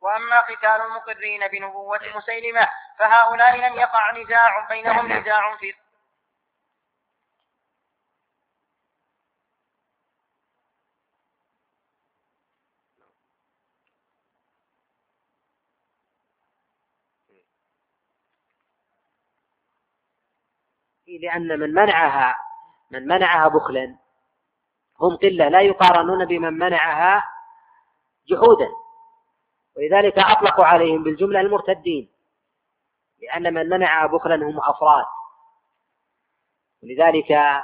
[0.00, 2.68] وأما قتال المقرين بنبوة مسيلمة
[2.98, 5.74] فهؤلاء لم يقع نزاع بينهم نزاع في
[21.16, 22.36] لأن من منعها
[22.90, 23.96] من منعها بخلا.
[25.00, 27.24] هم قلة لا يقارنون بمن منعها
[28.28, 28.68] جحودا.
[29.76, 32.10] ولذلك أطلقوا عليهم بالجملة المرتدين.
[33.22, 35.04] لأن من منعها بخلا هم أفراد.
[36.82, 37.62] ولذلك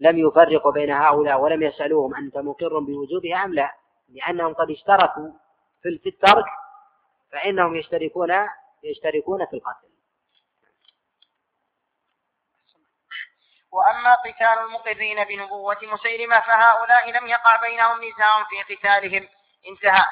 [0.00, 3.74] لم يفرقوا بين هؤلاء ولم يسألوهم أنت مقر بوجوبها أم لا.
[4.08, 5.30] لأنهم قد اشتركوا
[5.82, 6.44] في الترك
[7.32, 8.30] فإنهم يشتركون
[8.82, 9.93] يشتركون في القتل.
[13.74, 19.28] وأما قتال المقرين بنبوة مسيلمة فهؤلاء لم يقع بينهم نزاع في قتالهم.
[19.68, 20.04] انتهى.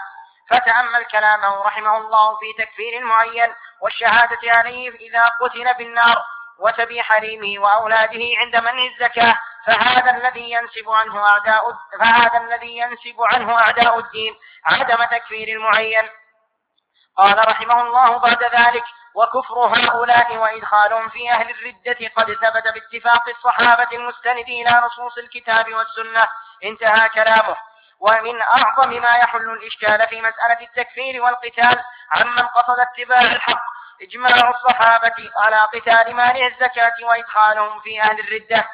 [0.50, 6.24] فتأمل كلامه رحمه الله في تكفير المعين والشهادة عليه إذا قتل بالنار
[6.58, 9.36] وتبي حريمه وأولاده عند منع الزكاة
[9.66, 14.34] فهذا الذي ينسب عنه أعداء فهذا الذي ينسب عنه أعداء الدين.
[14.64, 16.08] عدم تكفير المعين.
[17.16, 18.84] قال رحمه الله بعد ذلك
[19.14, 26.28] وكفر هؤلاء وإدخالهم في أهل الردة قد ثبت باتفاق الصحابة المستند إلى نصوص الكتاب والسنة.
[26.64, 27.56] انتهى كلامه.
[28.00, 33.62] ومن أعظم ما يحل الإشكال في مسألة التكفير والقتال عمن قصد اتباع الحق
[34.02, 38.64] إجماع الصحابة على قتال مانع الزكاة وإدخالهم في أهل الردة.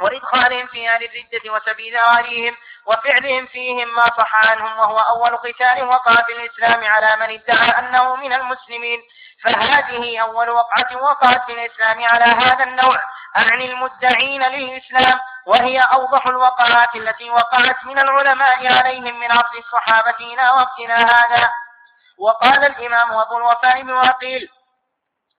[0.00, 6.14] وإدخالهم في أهل الردة وسبيل ذواريهم وفعلهم فيهم ما صح عنهم وهو أول قتال وقع
[6.14, 9.00] في الإسلام على من ادعى أنه من المسلمين.
[9.44, 13.02] فهذه أول وقعة وقعت في الإسلام على هذا النوع
[13.34, 20.50] عن المدعين للإسلام وهي أوضح الوقعات التي وقعت من العلماء عليهم من عصر الصحابة إلى
[20.50, 21.50] وقتنا هذا.
[22.18, 24.48] وقال الإمام أبو الوفاء بن وقيل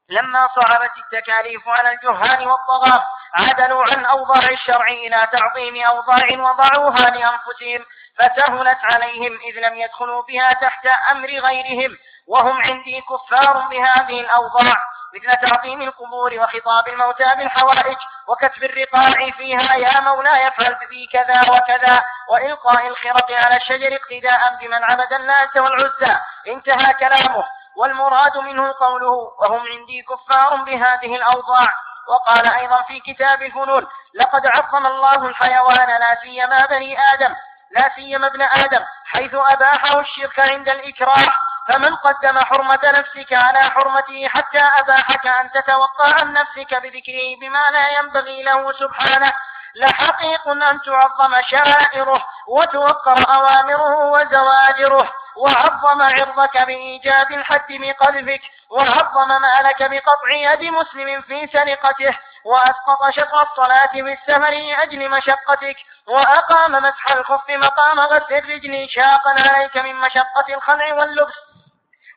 [0.09, 7.85] لما صعبت التكاليف على الجهال والطغاة عدلوا عن أوضاع الشرع إلى تعظيم أوضاع وضعوها لأنفسهم
[8.17, 11.97] فسهلت عليهم إذ لم يدخلوا بها تحت أمر غيرهم
[12.27, 14.75] وهم عندي كفار بهذه الأوضاع
[15.15, 17.97] مثل تعظيم القبور وخطاب الموتى بالحوائج
[18.27, 24.83] وكتب الرقاع فيها يا مولاي افعل بي كذا وكذا وإلقاء الخرق على الشجر اقتداء بمن
[24.83, 27.43] عبد الناس والعزى انتهى كلامه.
[27.79, 31.73] والمراد منه قوله وهم عندي كفار بهذه الأوضاع.
[32.07, 37.35] وقال أيضا في كتاب الفنون لقد عظم الله الحيوان لا سيما بني آدم
[37.71, 41.31] لا سيما ابن آدم حيث أباحه الشرك عند الإكراه.
[41.67, 47.89] فمن قدم حرمة نفسك على حرمته حتى أباحك أن تتوقع عن نفسك بذكره بما لا
[47.89, 49.33] ينبغي له سبحانه
[49.75, 55.13] لحقيق أن تعظم شرائره وتوقر أوامره وزواجره.
[55.39, 63.91] وعظم عرضك بإيجاب الحد بقلبك وعظم مالك بقطع يد مسلم في سرقته وأسقط شطر الصلاة
[63.93, 65.75] بالسفر لأجل مشقتك
[66.07, 71.35] وأقام مسح الخف مقام غسل الرجل شاقا عليك من مشقة الخلع واللبس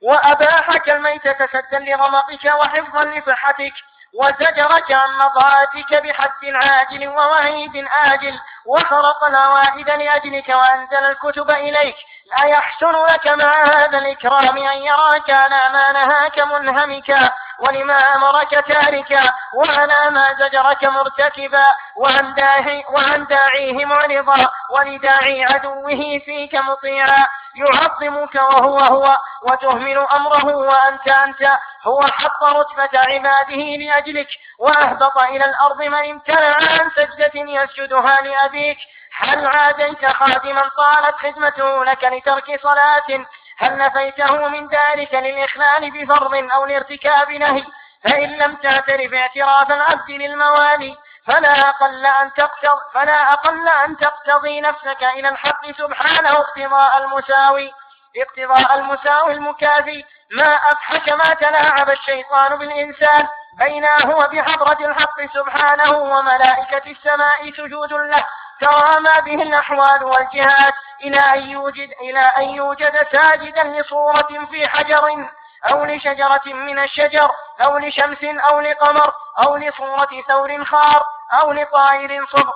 [0.03, 3.73] وأباحك الميتة سدا لغمقك وحفظا لصحتك.
[4.15, 11.97] وزجرك عن مضاتك بحد عاجل ووعيد آجل وخرق الأوائد لأجلك وأنزل الكتب إليك.
[12.39, 19.33] لا يحسن لك مع هذا الإكرام أن يراك على ما نهاك منهمكا ولما أمرك تاركا؟
[19.55, 21.65] وعلى ما زجرك مرتكبا؟
[21.97, 27.27] وعن, داعي وعن داعيه معرضا ولداعي عدوه فيك مطيعا.
[27.57, 31.59] يعظمك وهو هو وتهمل أمره وأنت أنت.
[31.83, 34.29] هو حط رتبة عباده لأجلك.
[34.59, 38.79] وأهبط إلى الأرض من امتنع عن سجدة يسجدها لأبيك.
[39.17, 43.27] هل عاديت خادما طالت خدمته لك لترك صلاة؟
[43.59, 47.65] هل نفيته من ذلك للإخلال بفرض أو لارتكاب نهي؟
[48.05, 50.97] فإن لم تعترف اعتراف العبد للموالي
[51.27, 57.73] فلا أقل أن تقتضي فلا أقل أن تقتضي نفسك إلى الحق سبحانه اقتضاء المساوي
[58.17, 60.05] اقتضاء المساوي المكافي.
[60.31, 63.29] ما أفحش ما تلاعب الشيطان بالإنسان.
[63.59, 68.27] بين هو بحضرة الحق سبحانه وملائكة السماء سجود له.
[68.61, 75.31] ترامى به الأحوال والجهات إلى أن يوجد إلى أن يوجد ساجدا لصورة في حجر.
[75.71, 81.05] أو لشجرة من الشجر أو لشمس أو لقمر أو لصورة ثور خار
[81.41, 82.53] أو لطائر صبر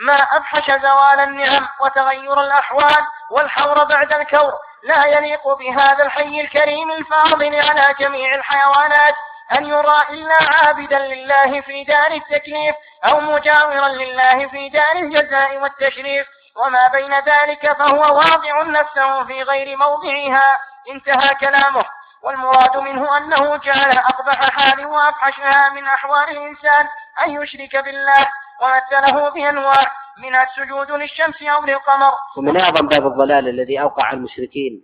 [0.00, 4.52] ما أفحش زوال النعم وتغير الأحوال والحور بعد الكور.
[4.82, 9.14] لا يليق بهذا الحي الكريم الفاضل على جميع الحيوانات
[9.52, 16.26] أن يرى إلا عابدا لله في دار التكليف أو مجاورا لله في دار الجزاء والتشريف.
[16.56, 20.58] وما بين ذلك فهو واضع نفسه في غير موضعها.
[20.90, 21.84] انتهى كلامه.
[22.22, 26.86] والمراد منه أنه جعل أقبح حال وأفحشها من أحوال الإنسان
[27.26, 28.28] أن يشرك بالله
[28.62, 30.08] ومثله بأنواع.
[30.18, 32.12] من السجود للشمس أو للقمر.
[32.36, 34.82] ومن أعظم باب الضلال الذي أوقع المشركين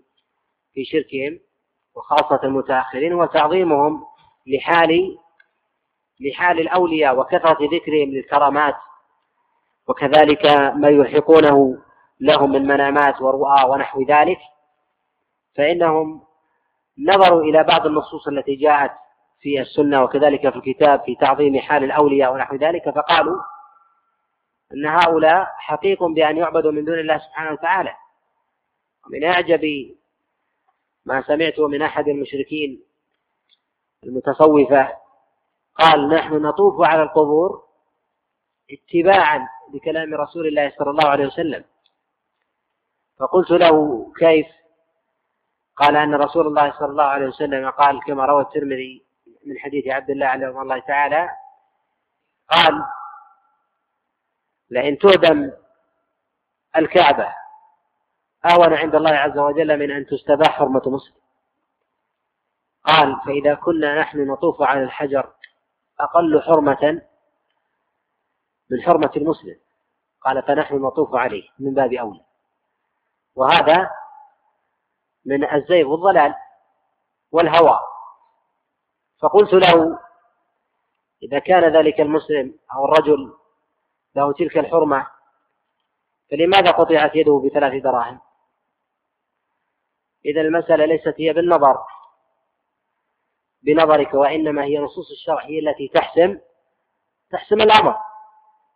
[0.75, 1.41] في شركهم
[1.95, 4.05] وخاصة المتأخرين هو تعظيمهم
[4.47, 5.19] لحال
[6.21, 8.75] لحال الأولياء وكثرة ذكرهم للكرامات
[9.89, 11.79] وكذلك ما يلحقونه
[12.21, 14.39] لهم من منامات ورؤى ونحو ذلك.
[15.57, 16.23] فإنهم
[16.99, 18.91] نظروا إلى بعض النصوص التي جاءت
[19.41, 23.43] في السنة وكذلك في الكتاب في تعظيم حال الأولياء ونحو ذلك فقالوا
[24.75, 27.95] أن هؤلاء حقيق بأن يعبدوا من دون الله سبحانه وتعالى.
[29.07, 29.95] ومن أعجب
[31.05, 32.83] ما سمعته من أحد المشركين
[34.05, 34.97] المتصوفة
[35.75, 37.63] قال نحن نطوف على القبور
[38.71, 41.65] اتباعا لكلام رسول الله صلى الله عليه وسلم.
[43.21, 44.47] فقلت له كيف؟
[45.77, 49.05] قال أن رسول الله صلى الله عليه وسلم قال كما روى الترمذي
[49.47, 51.31] من حديث عبد الله عليه الله تعالى
[52.51, 52.85] قال
[54.71, 55.53] لئن تهدم
[56.77, 57.35] الكعبة
[58.45, 61.15] أهون عند الله عز وجل من أن تستباح حرمة مسلم.
[62.85, 65.33] قال فإذا كنا نحن نطوف على الحجر
[66.01, 67.03] أقل حرمة
[68.71, 69.57] من حرمة المسلم.
[70.21, 72.25] قال فنحن نطوف عليه من باب أولى.
[73.35, 73.91] وهذا
[75.25, 76.35] من الزيغ والضلال
[77.33, 77.81] والهوى.
[79.23, 79.99] فقلت له
[81.23, 83.33] إذا كان ذلك المسلم أو الرجل
[84.17, 85.07] له تلك الحرمة
[86.31, 88.21] فلماذا قطعت يده بثلاث دراهم؟
[90.25, 91.79] إذا المسألة ليست هي بالنظر
[93.63, 96.39] بنظرك وإنما هي نصوص الشرع هي التي تحسم
[97.31, 97.97] تحسم الأمر.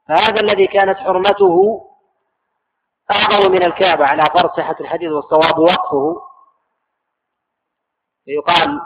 [0.09, 1.85] فهذا الذي كانت حرمته
[3.11, 6.28] أعظم من الكعبة على فرض صحة الحديث والصواب وقفه
[8.29, 8.81] فيقال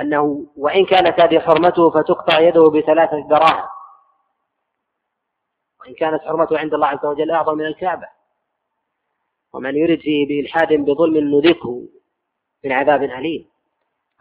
[0.00, 3.68] أنه وإن كانت هذه حرمته فتقطع يده بثلاثة دراهم.
[5.80, 8.06] وإن كانت حرمته عند الله عز وجل أعظم من الكعبة.
[9.52, 11.82] ومن يرد فيه بإلحاد بظلم نذقه
[12.64, 13.48] من عذاب أليم.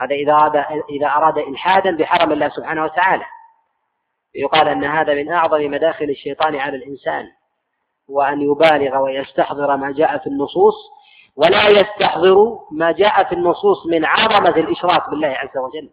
[0.01, 0.55] هذا إذا أراد
[0.89, 3.25] إذا أراد إلحادا بحرم الله سبحانه وتعالى.
[4.35, 7.31] يقال أن هذا من أعظم مداخل الشيطان على الإنسان.
[8.07, 10.75] وأن يبالغ ويستحضر ما جاء في النصوص
[11.35, 15.89] ولا يستحضر ما جاء في النصوص من عظمة الإشراك بالله عز وجل.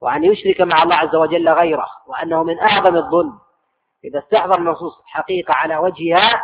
[0.00, 3.38] وأن يشرك مع الله عز وجل غيره وأنه من أعظم الظلم.
[4.04, 6.42] إذا استحضر النصوص حقيقة على وجهها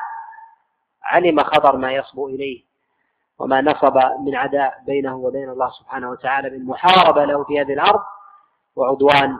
[1.04, 2.62] علم خطر ما يصبو إليه
[3.38, 3.96] وما نصب
[4.26, 8.00] من عداء بينه وبين الله سبحانه وتعالى من محاربة له في هذه الأرض
[8.76, 9.38] وعدوان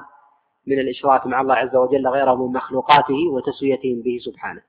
[0.67, 4.63] من الإشراك مع الله عز وجل غيره من مخلوقاته وتسويتهم به سبحانه.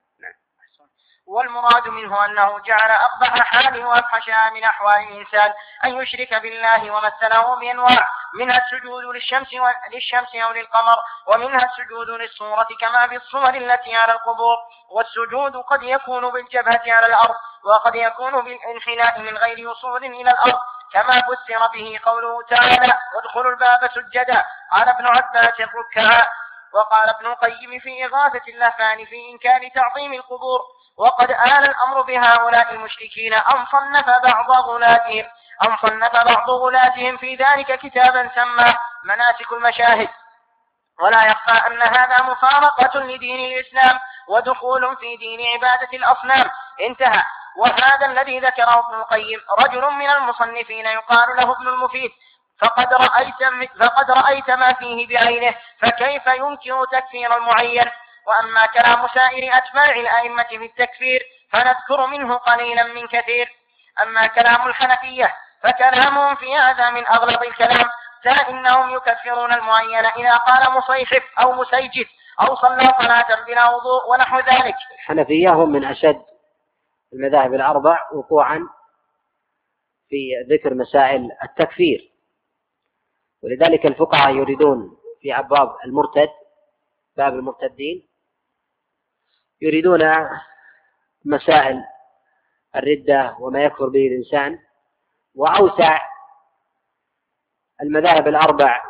[1.28, 5.52] والمراد منه أنه جعل أقبح حاله وأفحشها من أحوال الإنسان
[5.84, 9.48] أن يشرك بالله ومثله بأنواع منها السجود للشمس
[9.92, 10.96] للشمس أو للقمر
[11.26, 14.56] ومنها السجود للصورة كما في الصور التي على القبور
[14.90, 17.34] والسجود قد يكون بالجبهة على الأرض
[17.64, 20.58] وقد يكون بالانحناء من غير وصول إلى الأرض
[20.92, 26.22] كما فسر به قوله تعالى وادخلوا الباب سجدا قال ابن عباس ركعا
[26.78, 30.60] وقال ابن القيم في إغاثة اللهفان في إنكار تعظيم القبور
[30.98, 35.24] وقد آل الأمر بهؤلاء المشركين أن صنف بعض غلاتهم
[35.62, 40.08] أن صنف بعض غلاتهم في ذلك كتابا سماه مناسك المشاهد.
[41.00, 43.98] ولا يخفى أن هذا مفارقة لدين الإسلام
[44.28, 46.50] ودخول في دين عبادة الأصنام.
[46.80, 47.22] انتهى.
[47.56, 52.10] وهذا الذي ذكره ابن القيم رجل من المصنفين يقال له ابن المفيد.
[52.60, 57.90] فقد رأيت فقد رأيت ما فيه بعينه فكيف ينكر تكفير المعين؟
[58.26, 61.22] وأما كلام سائر أتباع الأئمة في التكفير
[61.52, 63.48] فنذكر منه قليلا من كثير.
[64.02, 67.88] أما كلام الحنفية فكلامهم في هذا من أغلب الكلام
[68.24, 72.06] فإنهم يكفرون المعين إذا قال مصيحف أو مسيجد
[72.40, 74.74] أو صلى صلاة بلا وضوء ونحو ذلك.
[74.94, 76.22] الحنفية هم من أشد
[77.12, 78.68] المذاهب الأربع وقوعا
[80.08, 82.17] في ذكر مسائل التكفير.
[83.42, 86.28] ولذلك الفقهاء يريدون في أبواب المرتد
[87.16, 88.08] باب المرتدين
[89.60, 90.00] يريدون
[91.24, 91.84] مسائل
[92.76, 94.58] الردة وما يكفر به الإنسان
[95.34, 96.00] وأوسع
[97.82, 98.82] المذاهب الأربع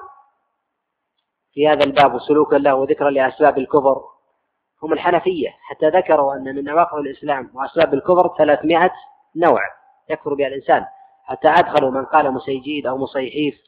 [1.52, 4.04] في هذا الباب سلوكا له وذكرا لأسباب الكفر
[4.82, 8.92] هم الحنفية حتى ذكروا أن من نواقض الإسلام وأسباب الكفر ثلاثمائة
[9.36, 9.60] نوع
[10.10, 10.86] يكفر بها الإنسان
[11.24, 13.67] حتى أدخلوا من قال مسيجيد أو مصيحيف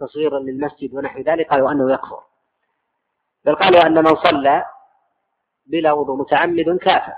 [0.00, 2.22] تصغيرا للمسجد ونحو ذلك قالوا أنه يكفر.
[3.44, 4.64] بل قالوا أن من صلى
[5.66, 7.12] بلا وضوء متعمد كافر.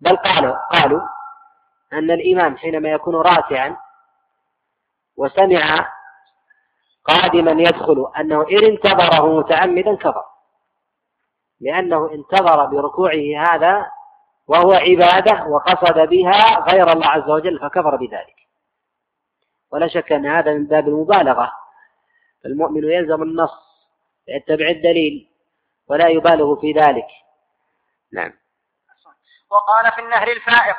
[0.00, 1.00] بل قالوا قالوا
[1.92, 3.76] أن الإمام حينما يكون راسعا
[5.16, 5.92] وسمع
[7.04, 10.24] قادما يدخل أنه إن انتظره متعمدا كفر.
[11.60, 13.90] لأنه انتظر بركوعه هذا
[14.48, 18.36] وهو عبادة وقصد بها غير الله عز وجل فكفر بذلك.
[19.72, 21.59] ولا شك أن هذا من باب المبالغة.
[22.46, 23.52] المؤمن يلزم النص
[24.28, 25.30] يتبع الدليل
[25.86, 27.06] ولا يبالغ في ذلك.
[28.12, 28.32] نعم.
[29.50, 30.76] وقال في النهر الفائق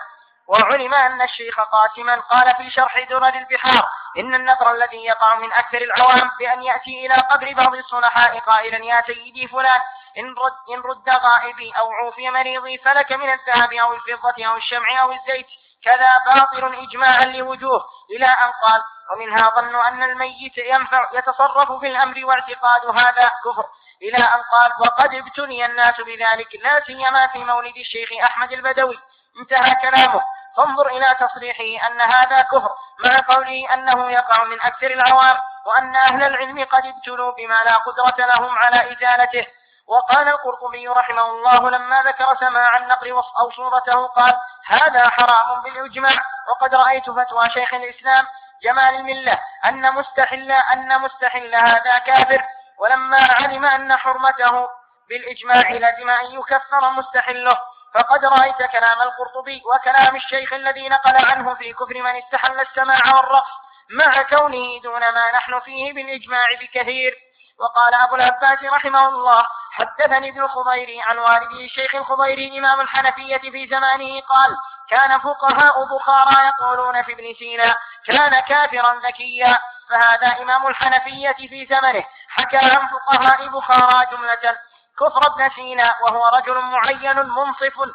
[0.47, 5.77] وعلم أن الشيخ قاسما قال في شرح درر البحار إن النظر الذي يقع من أكثر
[5.77, 9.79] العوام بأن يأتي إلى قبر بعض الصلحاء قائلا يا سيدي فلان
[10.17, 15.01] إن رد, إن رد غائبي أو عوفي مريضي فلك من الذهب أو الفضة أو الشمع
[15.01, 15.47] أو الزيت.
[15.83, 17.85] كذا باطل إجماعا لوجوه
[18.15, 23.65] إلى أن قال ومنها ظن أن الميت ينفع يتصرف في الأمر واعتقاد هذا كفر
[24.01, 28.99] إلى أن قال وقد ابتلي الناس بذلك لا سيما في مولد الشيخ أحمد البدوي.
[29.39, 30.21] انتهى كلامه.
[30.57, 32.69] فانظر إلى تصريحه أن هذا كفر
[33.03, 38.25] مع قوله أنه يقع من أكثر العوام وأن أهل العلم قد ابتلوا بما لا قدرة
[38.25, 39.47] لهم على إزالته.
[39.87, 44.33] وقال القرطبي رحمه الله لما ذكر سماع النقل أو صورته قال
[44.65, 48.25] هذا حرام بالإجماع وقد رأيت فتوى شيخ الإسلام
[48.63, 52.43] جمال الملة أن مستحل أن مستحل هذا كافر.
[52.79, 54.69] ولما علم أن حرمته
[55.09, 57.57] بالإجماع لزم أن يكفر مستحله.
[57.93, 63.51] فقد رأيت كلام القرطبي وكلام الشيخ الذي نقل عنه في كفر من استحل السماع والرقص
[63.89, 67.15] مع كونه دون ما نحن فيه بالإجماع بكثير.
[67.59, 73.67] وقال أبو العباس رحمه الله حدثني ابن الخضيري عن والده الشيخ الخضيري إمام الحنفية في
[73.67, 74.57] زمانه قال
[74.89, 79.59] كان فقهاء بخارى يقولون في ابن سينا كان كافرا ذكيا
[79.89, 82.03] فهذا إمام الحنفية في زمنه.
[82.29, 84.57] حكى عن فقهاء بخارى جملة
[84.99, 87.93] كفر ابن سينا وهو رجل معين منصف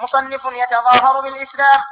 [0.00, 1.82] مصنف يتظاهر بالإسلام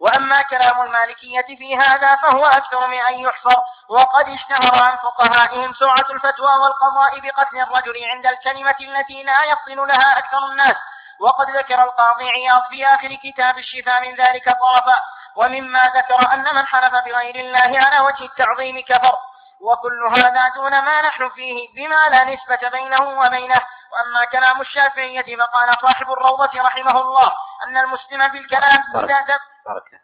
[0.00, 6.06] وأما كلام المالكية في هذا فهو أكثر من أن يحصر وقد اشتهر عن فقهائهم سرعة
[6.10, 10.76] الفتوى والقضاء بقتل الرجل عند الكلمة التي لا يفصل لها أكثر الناس.
[11.20, 15.00] وقد ذكر القاضي عياض في آخر كتاب الشفاء من ذلك طرفا.
[15.36, 19.18] ومما ذكر أن من حلف بغير الله على وجه التعظيم كفر.
[19.60, 23.60] وكل هذا دون ما نحن فيه بما لا نسبة بينه وبينه.
[23.92, 27.32] وأما كلام الشافعية فقال صاحب الروضة رحمه الله
[27.66, 30.00] أن المسلم في الكلام إذا بركة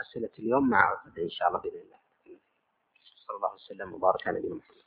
[0.00, 1.98] أسئلة اليوم مع إن شاء الله بإذن الله.
[3.26, 4.84] صلى الله وسلم وبارك على نبينا محمد.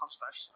[0.00, 0.53] 15